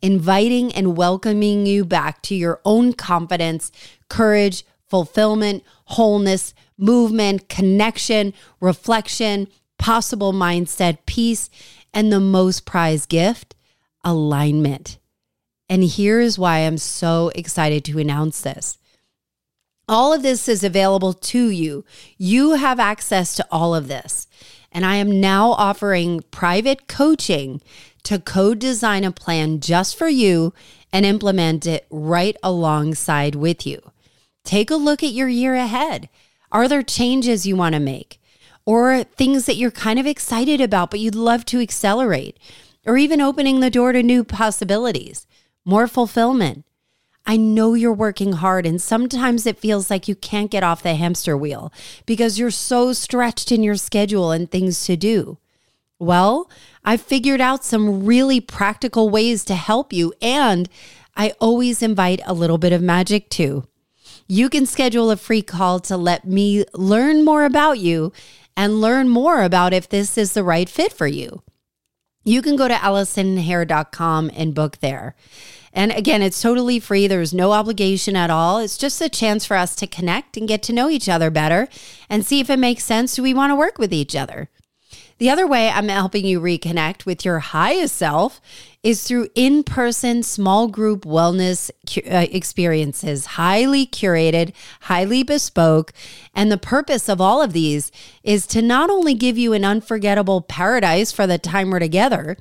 inviting 0.00 0.72
and 0.72 0.96
welcoming 0.96 1.66
you 1.66 1.84
back 1.84 2.20
to 2.22 2.34
your 2.34 2.60
own 2.64 2.92
confidence, 2.92 3.70
courage, 4.08 4.64
fulfillment, 4.88 5.62
wholeness, 5.86 6.52
movement, 6.76 7.48
connection, 7.48 8.34
reflection, 8.60 9.48
possible 9.78 10.32
mindset, 10.32 10.98
peace, 11.06 11.48
and 11.94 12.12
the 12.12 12.20
most 12.20 12.64
prized 12.64 13.08
gift, 13.08 13.54
alignment. 14.04 14.98
And 15.68 15.84
here's 15.84 16.38
why 16.38 16.58
I'm 16.58 16.78
so 16.78 17.30
excited 17.34 17.84
to 17.86 17.98
announce 17.98 18.40
this. 18.40 18.78
All 19.88 20.12
of 20.12 20.22
this 20.22 20.48
is 20.48 20.62
available 20.62 21.12
to 21.12 21.48
you. 21.48 21.84
You 22.16 22.52
have 22.52 22.78
access 22.78 23.34
to 23.36 23.46
all 23.50 23.74
of 23.74 23.88
this. 23.88 24.26
And 24.70 24.86
I 24.86 24.96
am 24.96 25.20
now 25.20 25.50
offering 25.50 26.22
private 26.30 26.88
coaching 26.88 27.60
to 28.04 28.18
co 28.18 28.54
design 28.54 29.04
a 29.04 29.12
plan 29.12 29.60
just 29.60 29.96
for 29.96 30.08
you 30.08 30.54
and 30.92 31.04
implement 31.06 31.66
it 31.66 31.86
right 31.90 32.36
alongside 32.42 33.34
with 33.34 33.66
you. 33.66 33.92
Take 34.44 34.70
a 34.70 34.76
look 34.76 35.02
at 35.02 35.12
your 35.12 35.28
year 35.28 35.54
ahead. 35.54 36.08
Are 36.50 36.68
there 36.68 36.82
changes 36.82 37.46
you 37.46 37.56
want 37.56 37.74
to 37.74 37.80
make? 37.80 38.20
Or 38.64 39.04
things 39.04 39.46
that 39.46 39.56
you're 39.56 39.70
kind 39.70 39.98
of 39.98 40.06
excited 40.06 40.60
about, 40.60 40.90
but 40.90 41.00
you'd 41.00 41.14
love 41.14 41.44
to 41.46 41.60
accelerate? 41.60 42.38
Or 42.86 42.96
even 42.96 43.20
opening 43.20 43.60
the 43.60 43.70
door 43.70 43.92
to 43.92 44.02
new 44.02 44.24
possibilities, 44.24 45.26
more 45.64 45.86
fulfillment? 45.86 46.64
I 47.24 47.36
know 47.36 47.74
you're 47.74 47.92
working 47.92 48.32
hard, 48.32 48.66
and 48.66 48.82
sometimes 48.82 49.46
it 49.46 49.58
feels 49.58 49.90
like 49.90 50.08
you 50.08 50.16
can't 50.16 50.50
get 50.50 50.64
off 50.64 50.82
the 50.82 50.94
hamster 50.94 51.36
wheel 51.36 51.72
because 52.04 52.38
you're 52.38 52.50
so 52.50 52.92
stretched 52.92 53.52
in 53.52 53.62
your 53.62 53.76
schedule 53.76 54.32
and 54.32 54.50
things 54.50 54.84
to 54.86 54.96
do. 54.96 55.38
Well, 56.00 56.50
I 56.84 56.96
figured 56.96 57.40
out 57.40 57.64
some 57.64 58.04
really 58.04 58.40
practical 58.40 59.08
ways 59.08 59.44
to 59.44 59.54
help 59.54 59.92
you, 59.92 60.12
and 60.20 60.68
I 61.16 61.32
always 61.40 61.80
invite 61.80 62.20
a 62.26 62.34
little 62.34 62.58
bit 62.58 62.72
of 62.72 62.82
magic 62.82 63.28
too. 63.28 63.68
You 64.26 64.48
can 64.48 64.66
schedule 64.66 65.10
a 65.10 65.16
free 65.16 65.42
call 65.42 65.78
to 65.80 65.96
let 65.96 66.26
me 66.26 66.64
learn 66.74 67.24
more 67.24 67.44
about 67.44 67.78
you 67.78 68.12
and 68.56 68.80
learn 68.80 69.08
more 69.08 69.42
about 69.42 69.72
if 69.72 69.88
this 69.88 70.16
is 70.16 70.32
the 70.32 70.44
right 70.44 70.68
fit 70.68 70.92
for 70.92 71.06
you. 71.06 71.42
You 72.24 72.42
can 72.42 72.56
go 72.56 72.68
to 72.68 72.74
AllisonHair.com 72.74 74.30
and 74.34 74.54
book 74.54 74.78
there. 74.78 75.16
And 75.72 75.90
again, 75.92 76.22
it's 76.22 76.40
totally 76.40 76.78
free. 76.78 77.06
There's 77.06 77.32
no 77.32 77.52
obligation 77.52 78.14
at 78.14 78.30
all. 78.30 78.58
It's 78.58 78.76
just 78.76 79.00
a 79.00 79.08
chance 79.08 79.44
for 79.44 79.56
us 79.56 79.74
to 79.76 79.86
connect 79.86 80.36
and 80.36 80.46
get 80.46 80.62
to 80.64 80.72
know 80.72 80.90
each 80.90 81.08
other 81.08 81.30
better 81.30 81.68
and 82.08 82.24
see 82.24 82.40
if 82.40 82.50
it 82.50 82.58
makes 82.58 82.84
sense. 82.84 83.16
Do 83.16 83.22
we 83.22 83.34
want 83.34 83.50
to 83.50 83.56
work 83.56 83.78
with 83.78 83.92
each 83.92 84.14
other? 84.14 84.50
The 85.22 85.30
other 85.30 85.46
way 85.46 85.68
I'm 85.70 85.86
helping 85.86 86.26
you 86.26 86.40
reconnect 86.40 87.06
with 87.06 87.24
your 87.24 87.38
highest 87.38 87.94
self 87.94 88.40
is 88.82 89.04
through 89.04 89.28
in 89.36 89.62
person 89.62 90.24
small 90.24 90.66
group 90.66 91.04
wellness 91.04 91.70
uh, 91.98 92.26
experiences, 92.32 93.26
highly 93.26 93.86
curated, 93.86 94.52
highly 94.80 95.22
bespoke. 95.22 95.92
And 96.34 96.50
the 96.50 96.58
purpose 96.58 97.08
of 97.08 97.20
all 97.20 97.40
of 97.40 97.52
these 97.52 97.92
is 98.24 98.48
to 98.48 98.60
not 98.62 98.90
only 98.90 99.14
give 99.14 99.38
you 99.38 99.52
an 99.52 99.64
unforgettable 99.64 100.40
paradise 100.40 101.12
for 101.12 101.24
the 101.24 101.38
time 101.38 101.70
we're 101.70 101.78
together, 101.78 102.36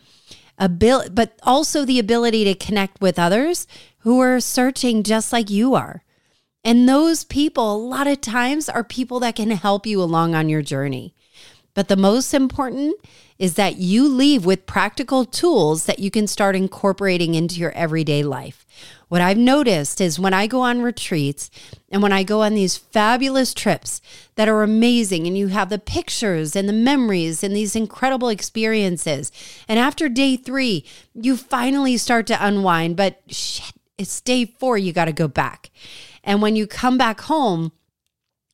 but 0.58 1.40
also 1.44 1.86
the 1.86 2.00
ability 2.00 2.46
to 2.46 2.56
connect 2.56 3.00
with 3.00 3.20
others 3.20 3.68
who 4.00 4.20
are 4.22 4.40
searching 4.40 5.04
just 5.04 5.32
like 5.32 5.52
you 5.52 5.76
are. 5.76 6.04
And 6.64 6.90
those 6.90 7.26
people, 7.26 7.76
a 7.76 7.78
lot 7.78 8.08
of 8.08 8.22
times, 8.22 8.68
are 8.68 8.84
people 8.84 9.20
that 9.20 9.36
can 9.36 9.52
help 9.52 9.86
you 9.86 10.02
along 10.02 10.34
on 10.34 10.50
your 10.50 10.64
journey. 10.64 11.14
But 11.74 11.88
the 11.88 11.96
most 11.96 12.34
important 12.34 12.96
is 13.40 13.56
that 13.56 13.78
you 13.78 14.08
leave 14.08 14.46
with 14.46 14.66
practical 14.66 15.26
tools 15.26 15.86
that 15.86 16.00
you 16.00 16.12
can 16.12 16.28
start 16.28 16.56
incorporating 16.56 17.34
into 17.34 17.60
your 17.60 17.72
everyday 17.72 18.24
life. 18.24 18.66
What 19.08 19.22
I've 19.22 19.38
noticed 19.38 20.00
is 20.00 20.20
when 20.20 20.34
I 20.34 20.48
go 20.48 20.62
on 20.62 20.82
retreats 20.82 21.50
and 21.90 22.02
when 22.02 22.14
I 22.14 22.24
go 22.24 22.44
on 22.44 22.54
these 22.54 22.78
fabulous 22.78 23.54
trips 23.54 24.02
that 24.36 24.48
are 24.48 24.64
amazing, 24.64 25.28
and 25.28 25.38
you 25.38 25.48
have 25.48 25.70
the 25.70 25.80
pictures 25.80 26.56
and 26.56 26.70
the 26.70 26.74
memories 26.74 27.44
and 27.44 27.56
these 27.56 27.76
incredible 27.76 28.30
experiences. 28.30 29.32
And 29.68 29.80
after 29.80 30.08
day 30.08 30.38
three, 30.38 30.86
you 31.14 31.36
finally 31.36 31.98
start 31.98 32.28
to 32.28 32.46
unwind, 32.46 32.96
but 32.96 33.22
shit, 33.28 33.74
it's 33.98 34.22
day 34.22 34.46
four, 34.46 34.78
you 34.78 34.94
got 34.94 35.06
to 35.06 35.14
go 35.14 35.28
back. 35.28 35.72
And 36.24 36.42
when 36.42 36.56
you 36.56 36.68
come 36.68 36.98
back 36.98 37.22
home, 37.22 37.72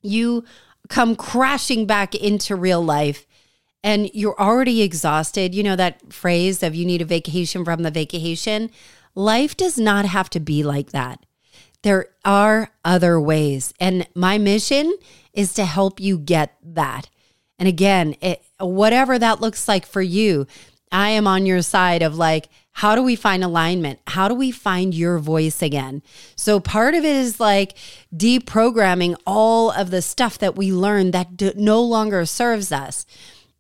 you 0.01 0.45
come 0.89 1.15
crashing 1.15 1.86
back 1.86 2.15
into 2.15 2.56
real 2.56 2.82
life 2.82 3.26
and 3.84 4.10
you're 4.13 4.39
already 4.39 4.82
exhausted, 4.82 5.54
you 5.54 5.63
know 5.63 5.76
that 5.76 6.12
phrase 6.12 6.63
of 6.63 6.76
you 6.76 6.86
need 6.86 7.02
a 7.02 7.06
vacation 7.06 7.63
from 7.63 7.84
the 7.84 7.91
vacation. 7.91 8.69
Life 9.15 9.56
does 9.56 9.78
not 9.78 10.06
have 10.06 10.30
to 10.32 10.39
be 10.39 10.63
like 10.63 10.91
that. 10.91 11.26
There 11.84 12.08
are 12.26 12.71
other 12.84 13.19
ways. 13.19 13.73
And 13.80 14.08
my 14.15 14.38
mission 14.38 14.93
is 15.34 15.54
to 15.54 15.65
help 15.65 16.00
you 16.00 16.17
get 16.17 16.56
that. 16.63 17.10
And 17.60 17.67
again, 17.67 18.15
it, 18.21 18.43
whatever 18.60 19.17
that 19.17 19.41
looks 19.41 19.67
like 19.67 19.86
for 19.86 20.02
you, 20.02 20.47
I 20.91 21.10
am 21.10 21.28
on 21.28 21.45
your 21.45 21.62
side 21.62 22.02
of 22.02 22.17
like, 22.17 22.50
how 22.77 22.93
do 22.93 23.01
we 23.01 23.15
find 23.15 23.43
alignment? 23.43 23.99
How 24.05 24.27
do 24.27 24.35
we 24.35 24.51
find 24.51 24.93
your 24.93 25.17
voice 25.17 25.63
again? 25.63 26.03
So, 26.35 26.59
part 26.59 26.93
of 26.93 27.03
it 27.03 27.15
is 27.15 27.39
like 27.39 27.75
deprogramming 28.15 29.15
all 29.25 29.71
of 29.71 29.89
the 29.89 30.03
stuff 30.03 30.37
that 30.37 30.55
we 30.55 30.71
learned 30.71 31.11
that 31.11 31.55
no 31.57 31.81
longer 31.81 32.23
serves 32.27 32.71
us 32.71 33.07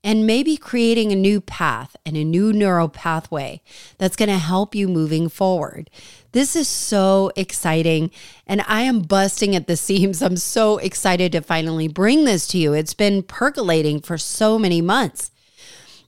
and 0.03 0.27
maybe 0.27 0.55
creating 0.55 1.11
a 1.11 1.15
new 1.15 1.41
path 1.41 1.95
and 2.05 2.15
a 2.15 2.23
new 2.23 2.53
neural 2.53 2.89
pathway 2.89 3.59
that's 3.97 4.15
going 4.15 4.29
to 4.29 4.37
help 4.37 4.75
you 4.75 4.87
moving 4.87 5.29
forward. 5.29 5.89
This 6.33 6.55
is 6.55 6.67
so 6.67 7.31
exciting, 7.35 8.11
and 8.45 8.63
I 8.67 8.83
am 8.83 9.01
busting 9.01 9.55
at 9.55 9.65
the 9.65 9.77
seams. 9.87 10.21
I'm 10.21 10.37
so 10.37 10.77
excited 10.77 11.31
to 11.31 11.41
finally 11.41 11.87
bring 11.87 12.25
this 12.25 12.45
to 12.49 12.59
you. 12.59 12.73
It's 12.73 12.93
been 12.93 13.23
percolating 13.23 13.99
for 13.99 14.19
so 14.19 14.59
many 14.59 14.79
months. 14.79 15.31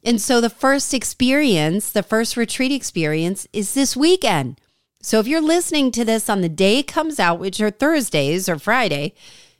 And 0.03 0.21
so, 0.21 0.39
the 0.39 0.49
first 0.49 0.93
experience, 0.93 1.91
the 1.91 2.03
first 2.03 2.37
retreat 2.37 2.71
experience, 2.71 3.47
is 3.51 3.73
this 3.73 3.97
weekend. 3.97 4.59
So, 5.01 5.19
if 5.19 5.27
you're 5.27 5.41
listening 5.41 5.91
to 5.91 6.05
this 6.05 6.29
on 6.29 6.41
the 6.41 6.49
day 6.49 6.79
it 6.79 6.87
comes 6.87 7.19
out, 7.19 7.39
which 7.39 7.59
are 7.59 7.71
Thursdays 7.71 8.47
or 8.47 8.57
Friday, 8.57 9.13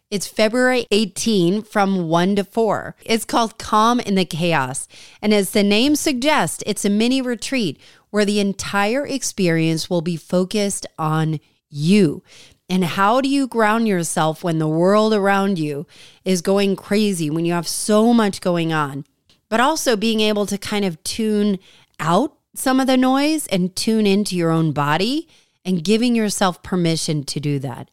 it's 0.10 0.28
February 0.28 0.88
18 0.90 1.62
from 1.62 2.08
1 2.08 2.38
to 2.38 2.44
4. 2.44 2.96
It's 3.06 3.26
called 3.26 3.60
Calm 3.60 4.00
in 4.00 4.16
the 4.16 4.26
Chaos. 4.26 4.88
And 5.22 5.34
as 5.34 5.52
the 5.52 5.62
name 5.62 5.96
suggests, 5.96 6.64
it's 6.66 6.84
a 6.84 6.90
mini 6.90 7.22
retreat 7.22 7.80
where 8.10 8.26
the 8.26 8.40
entire 8.40 9.06
experience 9.06 9.88
will 9.88 10.02
be 10.02 10.16
focused 10.16 10.88
on 10.98 11.40
you. 11.70 12.24
And 12.68 12.84
how 12.84 13.22
do 13.22 13.30
you 13.30 13.48
ground 13.48 13.88
yourself 13.88 14.44
when 14.44 14.58
the 14.58 14.68
world 14.68 15.14
around 15.14 15.60
you 15.60 15.86
is 16.26 16.42
going 16.42 16.76
crazy, 16.76 17.30
when 17.30 17.46
you 17.46 17.54
have 17.54 17.68
so 17.68 18.12
much 18.12 18.42
going 18.42 18.74
on? 18.74 19.06
But 19.50 19.60
also 19.60 19.96
being 19.96 20.22
able 20.22 20.46
to 20.46 20.58
kind 20.58 20.86
of 20.86 21.04
tune 21.04 21.60
out 22.00 22.38
some 22.56 22.80
of 22.80 22.88
the 22.88 22.98
noise 22.98 23.48
and 23.48 23.76
tune 23.76 24.06
into 24.06 24.36
your 24.36 24.52
own 24.52 24.72
body 24.72 25.28
and 25.66 25.84
giving 25.84 26.16
yourself 26.16 26.64
permission 26.64 27.24
to 27.26 27.40
do 27.40 27.60
that. 27.60 27.90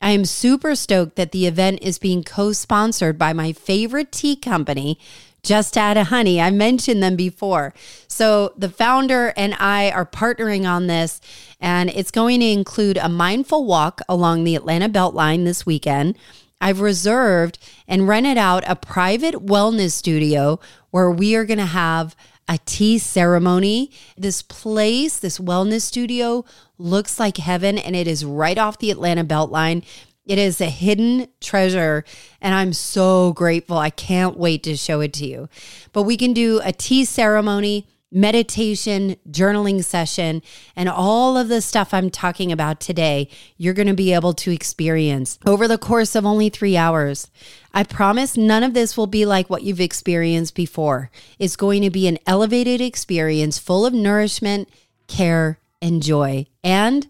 I 0.00 0.10
am 0.10 0.24
super 0.24 0.74
stoked 0.74 1.14
that 1.14 1.30
the 1.30 1.46
event 1.46 1.78
is 1.80 1.98
being 1.98 2.24
co 2.24 2.52
sponsored 2.52 3.16
by 3.18 3.32
my 3.32 3.52
favorite 3.52 4.10
tea 4.10 4.34
company, 4.34 4.98
Just 5.44 5.78
Add 5.78 5.96
a 5.96 6.04
Honey. 6.04 6.40
I 6.40 6.50
mentioned 6.50 7.02
them 7.02 7.14
before. 7.14 7.72
So 8.08 8.52
the 8.56 8.68
founder 8.68 9.32
and 9.36 9.54
I 9.60 9.92
are 9.92 10.04
partnering 10.04 10.68
on 10.68 10.88
this, 10.88 11.20
and 11.60 11.88
it's 11.90 12.10
going 12.10 12.40
to 12.40 12.46
include 12.46 12.96
a 12.96 13.08
mindful 13.08 13.64
walk 13.64 14.00
along 14.08 14.42
the 14.42 14.56
Atlanta 14.56 14.88
Beltline 14.88 15.44
this 15.44 15.64
weekend. 15.64 16.18
I've 16.62 16.80
reserved 16.80 17.58
and 17.88 18.06
rented 18.06 18.38
out 18.38 18.62
a 18.68 18.76
private 18.76 19.34
wellness 19.34 19.90
studio 19.90 20.60
where 20.90 21.10
we 21.10 21.34
are 21.34 21.44
going 21.44 21.58
to 21.58 21.66
have 21.66 22.14
a 22.48 22.58
tea 22.64 22.98
ceremony. 22.98 23.90
This 24.16 24.42
place, 24.42 25.18
this 25.18 25.38
wellness 25.38 25.82
studio, 25.82 26.44
looks 26.78 27.18
like 27.18 27.36
heaven 27.38 27.78
and 27.78 27.96
it 27.96 28.06
is 28.06 28.24
right 28.24 28.56
off 28.56 28.78
the 28.78 28.92
Atlanta 28.92 29.24
Beltline. 29.24 29.84
It 30.24 30.38
is 30.38 30.60
a 30.60 30.66
hidden 30.66 31.26
treasure, 31.40 32.04
and 32.40 32.54
I'm 32.54 32.72
so 32.72 33.32
grateful. 33.32 33.76
I 33.76 33.90
can't 33.90 34.36
wait 34.36 34.62
to 34.62 34.76
show 34.76 35.00
it 35.00 35.12
to 35.14 35.26
you. 35.26 35.48
But 35.92 36.04
we 36.04 36.16
can 36.16 36.32
do 36.32 36.60
a 36.62 36.72
tea 36.72 37.04
ceremony, 37.04 37.88
meditation, 38.12 39.16
journaling 39.30 39.82
session, 39.82 40.42
and 40.76 40.88
all 40.88 41.36
of 41.36 41.48
the 41.48 41.60
stuff 41.60 41.94
I'm 41.94 42.10
talking 42.10 42.52
about 42.52 42.78
today, 42.78 43.28
you're 43.56 43.74
going 43.74 43.88
to 43.88 43.94
be 43.94 44.12
able 44.12 44.34
to 44.34 44.52
experience 44.52 45.38
over 45.46 45.66
the 45.66 45.78
course 45.78 46.14
of 46.14 46.26
only 46.26 46.48
three 46.48 46.76
hours. 46.76 47.30
I 47.72 47.84
promise 47.84 48.36
none 48.36 48.62
of 48.62 48.74
this 48.74 48.96
will 48.96 49.06
be 49.06 49.24
like 49.24 49.48
what 49.48 49.62
you've 49.62 49.80
experienced 49.80 50.54
before. 50.54 51.10
It's 51.38 51.56
going 51.56 51.82
to 51.82 51.90
be 51.90 52.06
an 52.06 52.18
elevated 52.26 52.80
experience 52.80 53.58
full 53.58 53.86
of 53.86 53.94
nourishment, 53.94 54.68
care, 55.08 55.58
and 55.80 56.02
joy, 56.02 56.46
and 56.62 57.08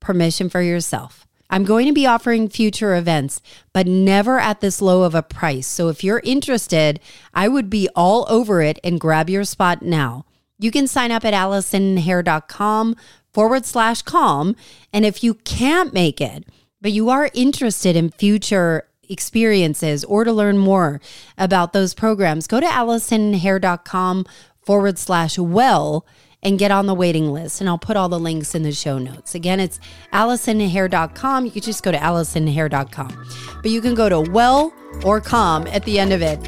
permission 0.00 0.48
for 0.48 0.62
yourself. 0.62 1.26
I'm 1.50 1.64
going 1.64 1.86
to 1.86 1.92
be 1.92 2.06
offering 2.06 2.48
future 2.48 2.96
events, 2.96 3.40
but 3.72 3.86
never 3.86 4.38
at 4.38 4.60
this 4.60 4.80
low 4.80 5.02
of 5.02 5.14
a 5.14 5.22
price. 5.22 5.66
So 5.66 5.88
if 5.88 6.02
you're 6.02 6.22
interested, 6.24 7.00
I 7.32 7.48
would 7.48 7.68
be 7.68 7.88
all 7.94 8.26
over 8.28 8.62
it 8.62 8.78
and 8.82 8.98
grab 8.98 9.28
your 9.28 9.44
spot 9.44 9.82
now. 9.82 10.24
You 10.64 10.70
can 10.70 10.86
sign 10.86 11.12
up 11.12 11.26
at 11.26 11.34
AllisonHair.com 11.34 12.96
forward 13.34 13.66
slash 13.66 14.00
calm. 14.00 14.56
And 14.94 15.04
if 15.04 15.22
you 15.22 15.34
can't 15.34 15.92
make 15.92 16.22
it, 16.22 16.46
but 16.80 16.90
you 16.90 17.10
are 17.10 17.28
interested 17.34 17.96
in 17.96 18.08
future 18.08 18.88
experiences 19.10 20.04
or 20.04 20.24
to 20.24 20.32
learn 20.32 20.56
more 20.56 21.02
about 21.36 21.74
those 21.74 21.92
programs, 21.92 22.46
go 22.46 22.60
to 22.60 22.66
AllisonHair.com 22.66 24.24
forward 24.62 24.98
slash 24.98 25.38
well 25.38 26.06
and 26.42 26.58
get 26.58 26.70
on 26.70 26.86
the 26.86 26.94
waiting 26.94 27.30
list. 27.30 27.60
And 27.60 27.68
I'll 27.68 27.76
put 27.76 27.98
all 27.98 28.08
the 28.08 28.18
links 28.18 28.54
in 28.54 28.62
the 28.62 28.72
show 28.72 28.96
notes. 28.96 29.34
Again, 29.34 29.60
it's 29.60 29.78
AllisonHair.com. 30.14 31.44
You 31.44 31.50
can 31.50 31.60
just 31.60 31.82
go 31.82 31.92
to 31.92 31.98
AllisonHair.com. 31.98 33.26
But 33.60 33.70
you 33.70 33.82
can 33.82 33.94
go 33.94 34.08
to 34.08 34.30
well 34.30 34.72
or 35.04 35.20
com 35.20 35.66
at 35.66 35.84
the 35.84 35.98
end 35.98 36.14
of 36.14 36.22
it. 36.22 36.40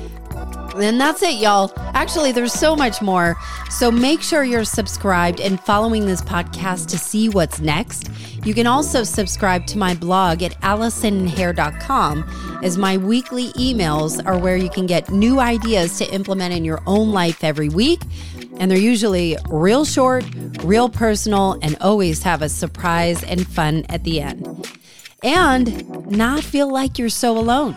And 0.78 1.00
that's 1.00 1.22
it, 1.22 1.40
y'all. 1.40 1.72
Actually, 1.94 2.32
there's 2.32 2.52
so 2.52 2.76
much 2.76 3.00
more. 3.00 3.36
So 3.70 3.90
make 3.90 4.22
sure 4.22 4.44
you're 4.44 4.64
subscribed 4.64 5.40
and 5.40 5.60
following 5.60 6.06
this 6.06 6.20
podcast 6.20 6.88
to 6.88 6.98
see 6.98 7.28
what's 7.28 7.60
next. 7.60 8.10
You 8.44 8.54
can 8.54 8.66
also 8.66 9.02
subscribe 9.02 9.66
to 9.66 9.78
my 9.78 9.94
blog 9.94 10.42
at 10.42 10.60
AllisonHair.com, 10.60 12.60
as 12.62 12.78
my 12.78 12.96
weekly 12.96 13.48
emails 13.52 14.24
are 14.26 14.38
where 14.38 14.56
you 14.56 14.70
can 14.70 14.86
get 14.86 15.10
new 15.10 15.40
ideas 15.40 15.98
to 15.98 16.12
implement 16.12 16.54
in 16.54 16.64
your 16.64 16.82
own 16.86 17.12
life 17.12 17.42
every 17.42 17.68
week. 17.68 18.00
And 18.58 18.70
they're 18.70 18.78
usually 18.78 19.36
real 19.48 19.84
short, 19.84 20.24
real 20.62 20.88
personal, 20.88 21.58
and 21.62 21.76
always 21.80 22.22
have 22.22 22.42
a 22.42 22.48
surprise 22.48 23.22
and 23.24 23.46
fun 23.46 23.84
at 23.88 24.04
the 24.04 24.20
end. 24.20 24.66
And 25.22 26.08
not 26.10 26.44
feel 26.44 26.70
like 26.70 26.98
you're 26.98 27.08
so 27.08 27.36
alone. 27.36 27.76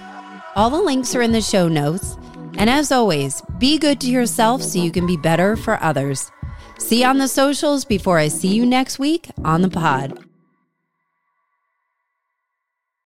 All 0.55 0.69
the 0.69 0.81
links 0.81 1.15
are 1.15 1.21
in 1.21 1.31
the 1.31 1.41
show 1.41 1.67
notes. 1.67 2.15
And 2.57 2.69
as 2.69 2.91
always, 2.91 3.41
be 3.57 3.77
good 3.77 3.99
to 4.01 4.09
yourself 4.09 4.61
so 4.61 4.79
you 4.79 4.91
can 4.91 5.05
be 5.05 5.17
better 5.17 5.55
for 5.55 5.81
others. 5.81 6.31
See 6.77 7.01
you 7.01 7.07
on 7.07 7.17
the 7.17 7.27
socials 7.27 7.85
before 7.85 8.17
I 8.17 8.27
see 8.29 8.53
you 8.53 8.65
next 8.65 8.99
week 8.99 9.29
on 9.43 9.61
the 9.61 9.69
pod. 9.69 10.28